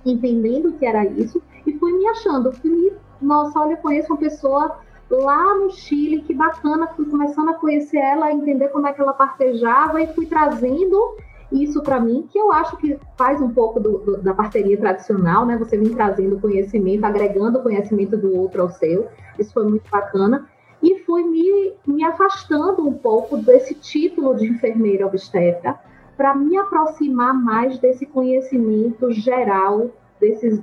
entendendo 0.06 0.70
o 0.70 0.74
que 0.74 0.86
era 0.86 1.06
isso 1.06 1.42
e 1.66 1.78
fui 1.78 1.94
me 1.94 2.08
achando. 2.08 2.52
Fui 2.52 2.94
nossa, 3.22 3.60
olha, 3.60 3.74
eu 3.74 3.78
conheço 3.78 4.12
uma 4.12 4.20
pessoa 4.20 4.78
lá 5.10 5.56
no 5.56 5.72
Chile, 5.72 6.22
que 6.22 6.34
bacana, 6.34 6.88
fui 6.96 7.06
começando 7.06 7.50
a 7.50 7.56
conhecer 7.56 7.98
ela, 7.98 8.32
entender 8.32 8.70
como 8.70 8.88
é 8.88 8.94
que 8.94 9.02
ela 9.02 9.14
partejava 9.14 10.02
e 10.02 10.08
fui 10.14 10.26
trazendo 10.26 11.18
isso 11.52 11.82
para 11.82 12.00
mim, 12.00 12.28
que 12.32 12.38
eu 12.38 12.52
acho 12.52 12.78
que 12.78 13.00
faz 13.18 13.42
um 13.42 13.50
pouco 13.50 13.80
do, 13.80 13.98
do, 14.00 14.18
da 14.22 14.34
parceria 14.34 14.78
tradicional, 14.78 15.46
né? 15.46 15.58
Você 15.58 15.78
vem 15.78 15.90
trazendo 15.90 16.40
conhecimento, 16.40 17.04
agregando 17.04 17.62
conhecimento 17.62 18.16
do 18.16 18.36
outro 18.38 18.62
ao 18.62 18.70
seu. 18.70 19.08
Isso 19.38 19.52
foi 19.54 19.64
muito 19.64 19.90
bacana. 19.90 20.48
E 20.82 21.00
fui 21.00 21.24
me, 21.24 21.74
me 21.86 22.04
afastando 22.04 22.88
um 22.88 22.94
pouco 22.94 23.38
desse 23.38 23.74
título 23.74 24.36
de 24.36 24.48
enfermeira 24.48 25.06
obstetra 25.06 25.80
para 26.16 26.36
me 26.36 26.58
aproximar 26.58 27.34
mais 27.34 27.80
desse 27.80 28.06
conhecimento 28.06 29.12
geral 29.12 29.90
desses 30.20 30.62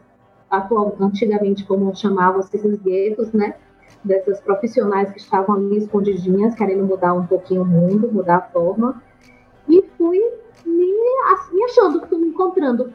atual, 0.51 0.95
antigamente 1.01 1.65
como 1.65 1.95
chamavam 1.97 2.41
esses 2.41 2.79
guetos, 2.81 3.33
né? 3.33 3.57
Dessas 4.05 4.41
profissionais 4.41 5.11
que 5.11 5.19
estavam 5.19 5.57
ali 5.57 5.79
escondidinhas, 5.79 6.55
querendo 6.55 6.85
mudar 6.85 7.15
um 7.15 7.27
pouquinho 7.27 7.63
o 7.63 7.67
mundo, 7.67 8.13
mudar 8.13 8.37
a 8.37 8.43
forma. 8.43 9.03
E 9.69 9.83
fui 9.97 10.23
me, 10.67 11.53
me 11.53 11.65
achando, 11.65 12.07
fui 12.07 12.19
me 12.19 12.29
encontrando, 12.29 12.93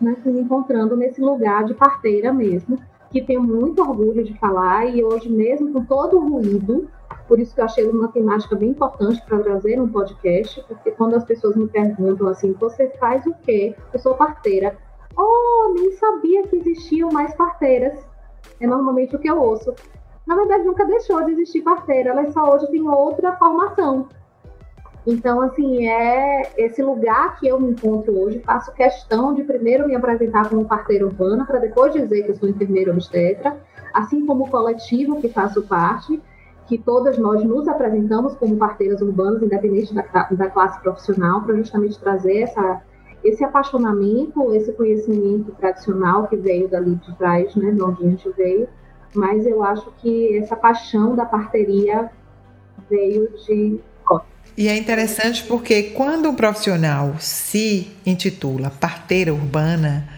né? 0.00 0.16
Me 0.24 0.40
encontrando 0.40 0.96
nesse 0.96 1.20
lugar 1.20 1.64
de 1.64 1.74
parteira 1.74 2.32
mesmo, 2.32 2.78
que 3.10 3.22
tenho 3.22 3.42
muito 3.42 3.82
orgulho 3.82 4.24
de 4.24 4.38
falar, 4.38 4.86
e 4.86 5.04
hoje 5.04 5.28
mesmo 5.28 5.72
com 5.72 5.84
todo 5.84 6.16
o 6.16 6.28
ruído, 6.28 6.88
por 7.28 7.38
isso 7.38 7.54
que 7.54 7.60
eu 7.60 7.64
achei 7.64 7.88
uma 7.88 8.08
temática 8.08 8.56
bem 8.56 8.70
importante 8.70 9.22
para 9.26 9.38
trazer 9.38 9.80
um 9.80 9.88
podcast, 9.88 10.62
porque 10.66 10.90
quando 10.90 11.14
as 11.14 11.24
pessoas 11.24 11.56
me 11.56 11.68
perguntam 11.68 12.26
assim, 12.28 12.52
você 12.52 12.88
faz 12.98 13.24
o 13.26 13.34
quê? 13.42 13.74
Eu 13.92 13.98
sou 13.98 14.14
parteira. 14.14 14.76
Oh, 15.16 15.72
nem 15.74 15.92
sabia 15.92 16.46
que 16.46 16.56
existiam 16.56 17.10
mais 17.10 17.34
parteiras. 17.34 17.98
É 18.60 18.66
normalmente 18.66 19.14
o 19.14 19.18
que 19.18 19.28
eu 19.28 19.40
ouço. 19.40 19.74
Na 20.26 20.36
verdade, 20.36 20.64
nunca 20.64 20.84
deixou 20.84 21.24
de 21.24 21.32
existir 21.32 21.62
parteira, 21.62 22.10
ela 22.10 22.30
só 22.30 22.54
hoje 22.54 22.70
tem 22.70 22.88
outra 22.88 23.36
formação. 23.36 24.08
Então, 25.06 25.40
assim, 25.40 25.88
é 25.88 26.52
esse 26.56 26.82
lugar 26.82 27.38
que 27.38 27.48
eu 27.48 27.60
me 27.60 27.72
encontro 27.72 28.16
hoje. 28.18 28.38
Faço 28.40 28.72
questão 28.72 29.34
de 29.34 29.42
primeiro 29.42 29.86
me 29.86 29.96
apresentar 29.96 30.48
como 30.48 30.64
parteira 30.64 31.04
urbana, 31.04 31.44
para 31.44 31.58
depois 31.58 31.92
dizer 31.92 32.22
que 32.22 32.30
eu 32.30 32.36
sou 32.36 32.48
enfermeira 32.48 32.92
obstetra, 32.92 33.56
assim 33.92 34.24
como 34.24 34.44
o 34.44 34.50
coletivo 34.50 35.20
que 35.20 35.28
faço 35.28 35.62
parte 35.62 36.20
que 36.66 36.78
todas 36.78 37.18
nós 37.18 37.44
nos 37.44 37.68
apresentamos 37.68 38.34
como 38.36 38.56
parteiras 38.56 39.02
urbanas, 39.02 39.42
independente 39.42 39.92
da, 39.94 40.02
da 40.30 40.48
classe 40.48 40.80
profissional, 40.80 41.42
para 41.42 41.56
justamente 41.56 41.98
trazer 41.98 42.38
essa, 42.38 42.80
esse 43.22 43.44
apaixonamento, 43.44 44.54
esse 44.54 44.72
conhecimento 44.72 45.52
tradicional 45.52 46.26
que 46.28 46.36
veio 46.36 46.68
dali 46.68 46.94
de 46.94 47.14
trás, 47.16 47.54
né, 47.56 47.72
de 47.72 47.82
onde 47.82 48.06
a 48.06 48.08
gente 48.08 48.30
veio, 48.30 48.68
mas 49.14 49.46
eu 49.46 49.62
acho 49.62 49.92
que 49.98 50.38
essa 50.38 50.56
paixão 50.56 51.14
da 51.14 51.26
parteria 51.26 52.10
veio 52.88 53.28
de 53.44 53.80
e 54.56 54.68
é 54.68 54.76
interessante 54.76 55.44
porque 55.44 55.82
quando 55.94 56.28
um 56.28 56.34
profissional 56.34 57.16
se 57.18 57.88
intitula 58.04 58.70
parteira 58.70 59.32
urbana, 59.32 60.08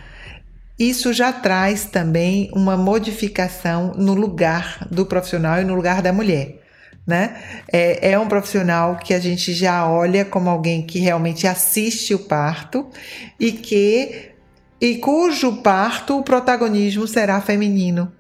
isso 0.79 1.13
já 1.13 1.33
traz 1.33 1.85
também 1.85 2.51
uma 2.53 2.77
modificação 2.77 3.93
no 3.97 4.15
lugar 4.15 4.87
do 4.91 5.07
profissional 5.07 5.61
e 5.61 5.65
no 5.65 5.75
lugar 5.75 6.03
da 6.03 6.13
mulher. 6.13 6.61
Né? 7.07 7.37
É, 7.71 8.13
é 8.13 8.19
um 8.19 8.27
profissional 8.27 8.97
que 8.97 9.13
a 9.13 9.21
gente 9.21 9.53
já 9.53 9.87
olha 9.87 10.25
como 10.25 10.49
alguém 10.49 10.83
que 10.83 10.99
realmente 10.99 11.47
assiste 11.47 12.15
o 12.15 12.19
parto 12.19 12.89
e 13.39 13.53
que 13.53 14.31
e 14.81 14.97
cujo 14.97 15.63
parto 15.63 16.19
o 16.19 16.23
protagonismo 16.23 17.07
será 17.07 17.41
feminino, 17.41 18.13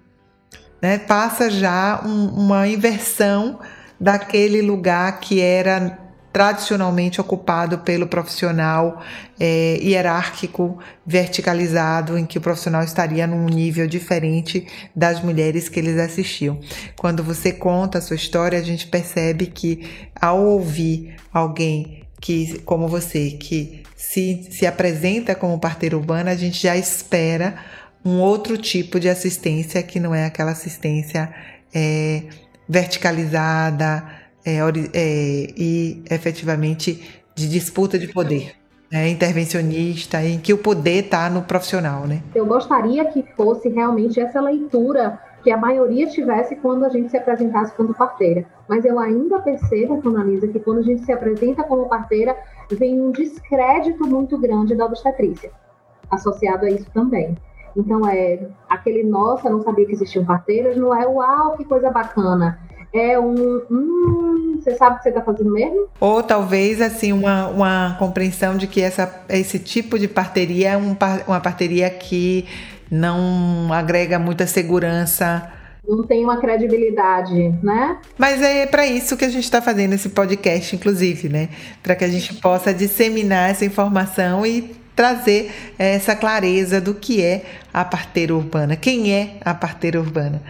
né, 0.80 0.98
passa 0.98 1.50
já 1.50 2.02
um, 2.04 2.28
uma 2.28 2.68
inversão 2.68 3.58
daquele 4.00 4.62
lugar 4.62 5.20
que 5.20 5.40
era 5.40 6.03
tradicionalmente 6.34 7.20
ocupado 7.20 7.78
pelo 7.78 8.08
profissional 8.08 9.00
é, 9.38 9.78
hierárquico, 9.80 10.80
verticalizado, 11.06 12.18
em 12.18 12.26
que 12.26 12.38
o 12.38 12.40
profissional 12.40 12.82
estaria 12.82 13.24
num 13.24 13.46
nível 13.46 13.86
diferente 13.86 14.66
das 14.96 15.22
mulheres 15.22 15.68
que 15.68 15.78
eles 15.78 15.96
assistiam. 15.96 16.58
Quando 16.96 17.22
você 17.22 17.52
conta 17.52 17.98
a 17.98 18.00
sua 18.00 18.16
história, 18.16 18.58
a 18.58 18.62
gente 18.62 18.88
percebe 18.88 19.46
que 19.46 19.88
ao 20.20 20.44
ouvir 20.44 21.14
alguém 21.32 22.02
que, 22.20 22.58
como 22.64 22.88
você, 22.88 23.30
que 23.30 23.84
se, 23.94 24.48
se 24.50 24.66
apresenta 24.66 25.36
como 25.36 25.60
parteira 25.60 25.96
urbana, 25.96 26.32
a 26.32 26.36
gente 26.36 26.60
já 26.60 26.76
espera 26.76 27.54
um 28.04 28.18
outro 28.18 28.58
tipo 28.58 28.98
de 28.98 29.08
assistência 29.08 29.80
que 29.84 30.00
não 30.00 30.12
é 30.12 30.24
aquela 30.26 30.50
assistência 30.50 31.32
é, 31.72 32.24
verticalizada, 32.68 34.23
é, 34.44 34.58
é, 34.92 35.46
e 35.56 36.02
efetivamente 36.10 37.22
de 37.34 37.48
disputa 37.48 37.98
de 37.98 38.08
poder. 38.08 38.52
É, 38.92 39.08
intervencionista, 39.08 40.22
em 40.22 40.38
que 40.38 40.52
o 40.52 40.58
poder 40.58 41.06
está 41.06 41.28
no 41.28 41.42
profissional, 41.42 42.06
né? 42.06 42.22
Eu 42.32 42.46
gostaria 42.46 43.04
que 43.06 43.24
fosse 43.34 43.68
realmente 43.68 44.20
essa 44.20 44.40
leitura 44.40 45.18
que 45.42 45.50
a 45.50 45.56
maioria 45.56 46.06
tivesse 46.06 46.54
quando 46.56 46.84
a 46.84 46.88
gente 46.88 47.10
se 47.10 47.16
apresentasse 47.16 47.74
como 47.74 47.92
parteira. 47.92 48.46
Mas 48.68 48.84
eu 48.84 48.98
ainda 49.00 49.40
percebo, 49.40 50.00
Analisa, 50.08 50.46
que 50.46 50.60
quando 50.60 50.78
a 50.78 50.82
gente 50.82 51.04
se 51.04 51.12
apresenta 51.12 51.64
como 51.64 51.88
parteira, 51.88 52.36
vem 52.70 53.00
um 53.00 53.10
descrédito 53.10 54.06
muito 54.06 54.38
grande 54.38 54.76
da 54.76 54.86
obstetrícia, 54.86 55.50
associado 56.10 56.64
a 56.64 56.70
isso 56.70 56.86
também. 56.94 57.36
Então, 57.76 58.08
é 58.08 58.46
aquele, 58.68 59.02
nossa, 59.02 59.50
não 59.50 59.60
sabia 59.60 59.84
que 59.86 59.92
existiam 59.92 60.24
parteiras, 60.24 60.76
não 60.76 60.94
é, 60.94 61.04
uau, 61.06 61.56
que 61.56 61.64
coisa 61.64 61.90
bacana 61.90 62.60
é 62.94 63.18
um. 63.18 63.60
Hum, 63.70 64.60
você 64.62 64.76
sabe 64.76 64.94
o 64.94 64.98
que 64.98 65.02
você 65.02 65.08
está 65.08 65.20
fazendo 65.20 65.52
mesmo? 65.52 65.88
Ou 66.00 66.22
talvez, 66.22 66.80
assim, 66.80 67.12
uma, 67.12 67.48
uma 67.48 67.96
compreensão 67.98 68.56
de 68.56 68.66
que 68.68 68.80
essa, 68.80 69.24
esse 69.28 69.58
tipo 69.58 69.98
de 69.98 70.06
parteria 70.06 70.70
é 70.70 70.76
um, 70.76 70.96
uma 71.26 71.40
parteria 71.40 71.90
que 71.90 72.46
não 72.90 73.72
agrega 73.72 74.18
muita 74.18 74.46
segurança. 74.46 75.50
Não 75.86 76.02
tem 76.04 76.24
uma 76.24 76.38
credibilidade, 76.38 77.52
né? 77.62 77.98
Mas 78.16 78.40
é 78.40 78.64
para 78.64 78.86
isso 78.86 79.16
que 79.16 79.24
a 79.24 79.28
gente 79.28 79.44
está 79.44 79.60
fazendo 79.60 79.92
esse 79.92 80.08
podcast, 80.08 80.74
inclusive, 80.74 81.28
né? 81.28 81.48
Para 81.82 81.94
que 81.94 82.04
a 82.04 82.08
gente 82.08 82.32
possa 82.34 82.72
disseminar 82.72 83.50
essa 83.50 83.64
informação 83.66 84.46
e 84.46 84.74
trazer 84.96 85.50
essa 85.78 86.14
clareza 86.14 86.80
do 86.80 86.94
que 86.94 87.20
é 87.20 87.44
a 87.72 87.84
parteira 87.84 88.34
urbana, 88.34 88.76
quem 88.76 89.12
é 89.12 89.36
a 89.44 89.52
parteira 89.52 90.00
urbana. 90.00 90.40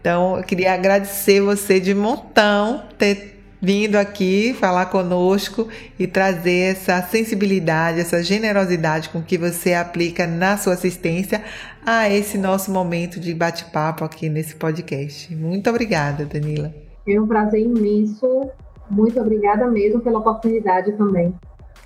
Então, 0.00 0.38
eu 0.38 0.42
queria 0.42 0.72
agradecer 0.72 1.40
você 1.40 1.78
de 1.78 1.94
montão 1.94 2.84
ter 2.96 3.40
vindo 3.60 3.96
aqui 3.96 4.54
falar 4.54 4.86
conosco 4.86 5.68
e 5.98 6.06
trazer 6.06 6.72
essa 6.72 7.02
sensibilidade, 7.02 8.00
essa 8.00 8.22
generosidade 8.22 9.10
com 9.10 9.22
que 9.22 9.36
você 9.36 9.74
aplica 9.74 10.26
na 10.26 10.56
sua 10.56 10.72
assistência 10.72 11.42
a 11.84 12.08
esse 12.08 12.38
nosso 12.38 12.70
momento 12.70 13.20
de 13.20 13.34
bate-papo 13.34 14.04
aqui 14.04 14.28
nesse 14.28 14.56
podcast. 14.56 15.34
Muito 15.34 15.68
obrigada, 15.68 16.24
Danila. 16.24 16.72
É 17.06 17.20
um 17.20 17.26
prazer 17.26 17.60
imenso. 17.60 18.50
Muito 18.88 19.20
obrigada 19.20 19.68
mesmo 19.68 20.00
pela 20.00 20.18
oportunidade 20.18 20.92
também 20.92 21.34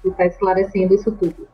de 0.02 0.10
estar 0.10 0.26
esclarecendo 0.26 0.94
isso 0.94 1.10
tudo. 1.12 1.53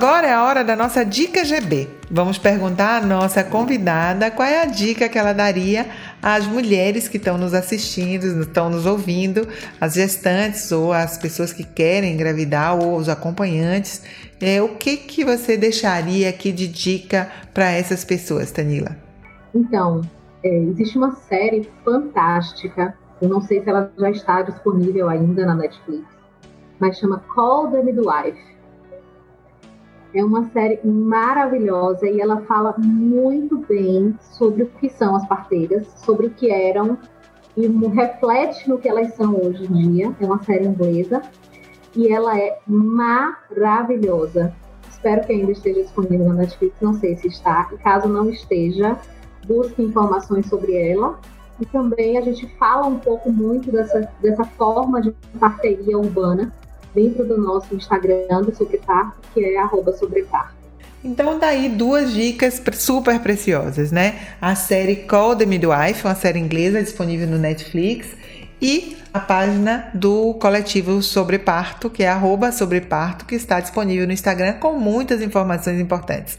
Agora 0.00 0.26
é 0.26 0.32
a 0.32 0.42
hora 0.44 0.64
da 0.64 0.74
nossa 0.74 1.04
dica 1.04 1.44
GB. 1.44 1.86
Vamos 2.10 2.38
perguntar 2.38 3.02
à 3.02 3.06
nossa 3.06 3.44
convidada 3.44 4.30
qual 4.30 4.48
é 4.48 4.62
a 4.62 4.64
dica 4.64 5.10
que 5.10 5.18
ela 5.18 5.34
daria 5.34 5.86
às 6.22 6.46
mulheres 6.46 7.06
que 7.06 7.18
estão 7.18 7.36
nos 7.36 7.52
assistindo, 7.52 8.24
estão 8.40 8.70
nos 8.70 8.86
ouvindo, 8.86 9.46
as 9.78 9.92
gestantes 9.92 10.72
ou 10.72 10.90
as 10.90 11.18
pessoas 11.18 11.52
que 11.52 11.64
querem 11.64 12.14
engravidar 12.14 12.78
ou 12.82 12.96
os 12.96 13.10
acompanhantes. 13.10 14.02
É, 14.40 14.62
o 14.62 14.70
que, 14.70 14.96
que 14.96 15.22
você 15.22 15.58
deixaria 15.58 16.30
aqui 16.30 16.50
de 16.50 16.66
dica 16.66 17.30
para 17.52 17.70
essas 17.70 18.02
pessoas, 18.02 18.50
Tanila? 18.50 18.96
Então, 19.54 20.00
é, 20.42 20.48
existe 20.60 20.96
uma 20.96 21.14
série 21.14 21.68
fantástica, 21.84 22.96
eu 23.20 23.28
não 23.28 23.42
sei 23.42 23.62
se 23.62 23.68
ela 23.68 23.92
já 23.98 24.10
está 24.10 24.40
disponível 24.40 25.10
ainda 25.10 25.44
na 25.44 25.54
Netflix, 25.54 26.06
mas 26.78 26.96
chama 26.96 27.22
Call 27.34 27.70
the 27.70 27.82
Midwife 27.82 28.50
é 30.12 30.24
uma 30.24 30.50
série 30.50 30.80
maravilhosa 30.84 32.08
e 32.08 32.20
ela 32.20 32.40
fala 32.42 32.74
muito 32.78 33.58
bem 33.58 34.16
sobre 34.20 34.64
o 34.64 34.66
que 34.66 34.88
são 34.88 35.14
as 35.14 35.26
parteiras, 35.26 35.86
sobre 36.04 36.26
o 36.26 36.30
que 36.30 36.50
eram 36.50 36.98
e 37.56 37.66
reflete 37.88 38.68
no 38.68 38.78
que 38.78 38.88
elas 38.88 39.14
são 39.14 39.34
hoje 39.36 39.64
em 39.64 39.92
dia. 39.92 40.16
É 40.20 40.26
uma 40.26 40.42
série 40.42 40.66
inglesa 40.66 41.22
e 41.94 42.12
ela 42.12 42.36
é 42.38 42.58
maravilhosa. 42.66 44.52
Espero 44.88 45.24
que 45.26 45.32
ainda 45.32 45.52
esteja 45.52 45.82
disponível 45.82 46.26
na 46.28 46.34
Netflix, 46.34 46.76
não 46.80 46.94
sei 46.94 47.16
se 47.16 47.28
está. 47.28 47.68
E 47.72 47.78
caso 47.78 48.08
não 48.08 48.28
esteja, 48.28 48.98
busque 49.46 49.82
informações 49.82 50.46
sobre 50.46 50.74
ela. 50.76 51.18
E 51.60 51.66
também 51.66 52.18
a 52.18 52.20
gente 52.22 52.46
fala 52.58 52.86
um 52.86 52.98
pouco 52.98 53.30
muito 53.30 53.70
dessa, 53.70 54.10
dessa 54.20 54.44
forma 54.44 55.00
de 55.00 55.14
parceria 55.38 55.98
urbana 55.98 56.52
dentro 56.94 57.24
do 57.24 57.38
nosso 57.38 57.74
Instagram 57.74 58.42
do 58.42 58.54
Sobreparto, 58.54 59.18
que 59.32 59.44
é 59.44 59.68
sobreparto. 59.98 60.60
Então, 61.02 61.38
daí 61.38 61.68
duas 61.68 62.12
dicas 62.12 62.62
super 62.74 63.20
preciosas, 63.20 63.90
né? 63.90 64.34
A 64.40 64.54
série 64.54 64.96
Call 64.96 65.34
the 65.34 65.46
Midwife, 65.46 66.04
uma 66.04 66.14
série 66.14 66.38
inglesa 66.38 66.82
disponível 66.82 67.26
no 67.26 67.38
Netflix, 67.38 68.08
e 68.60 68.98
a 69.12 69.18
página 69.18 69.90
do 69.94 70.34
coletivo 70.34 71.02
Sobre 71.02 71.38
Parto, 71.38 71.88
que 71.88 72.02
é 72.02 72.08
arroba 72.08 72.52
Sobreparto, 72.52 73.24
que 73.24 73.34
está 73.34 73.58
disponível 73.60 74.06
no 74.06 74.12
Instagram 74.12 74.54
com 74.54 74.74
muitas 74.74 75.22
informações 75.22 75.80
importantes. 75.80 76.38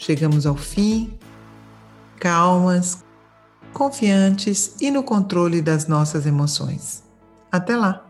Chegamos 0.00 0.46
ao 0.46 0.56
fim, 0.56 1.12
calmas, 2.18 3.04
confiantes 3.74 4.76
e 4.80 4.90
no 4.90 5.02
controle 5.02 5.60
das 5.60 5.86
nossas 5.86 6.24
emoções. 6.24 7.02
Até 7.52 7.76
lá! 7.76 8.09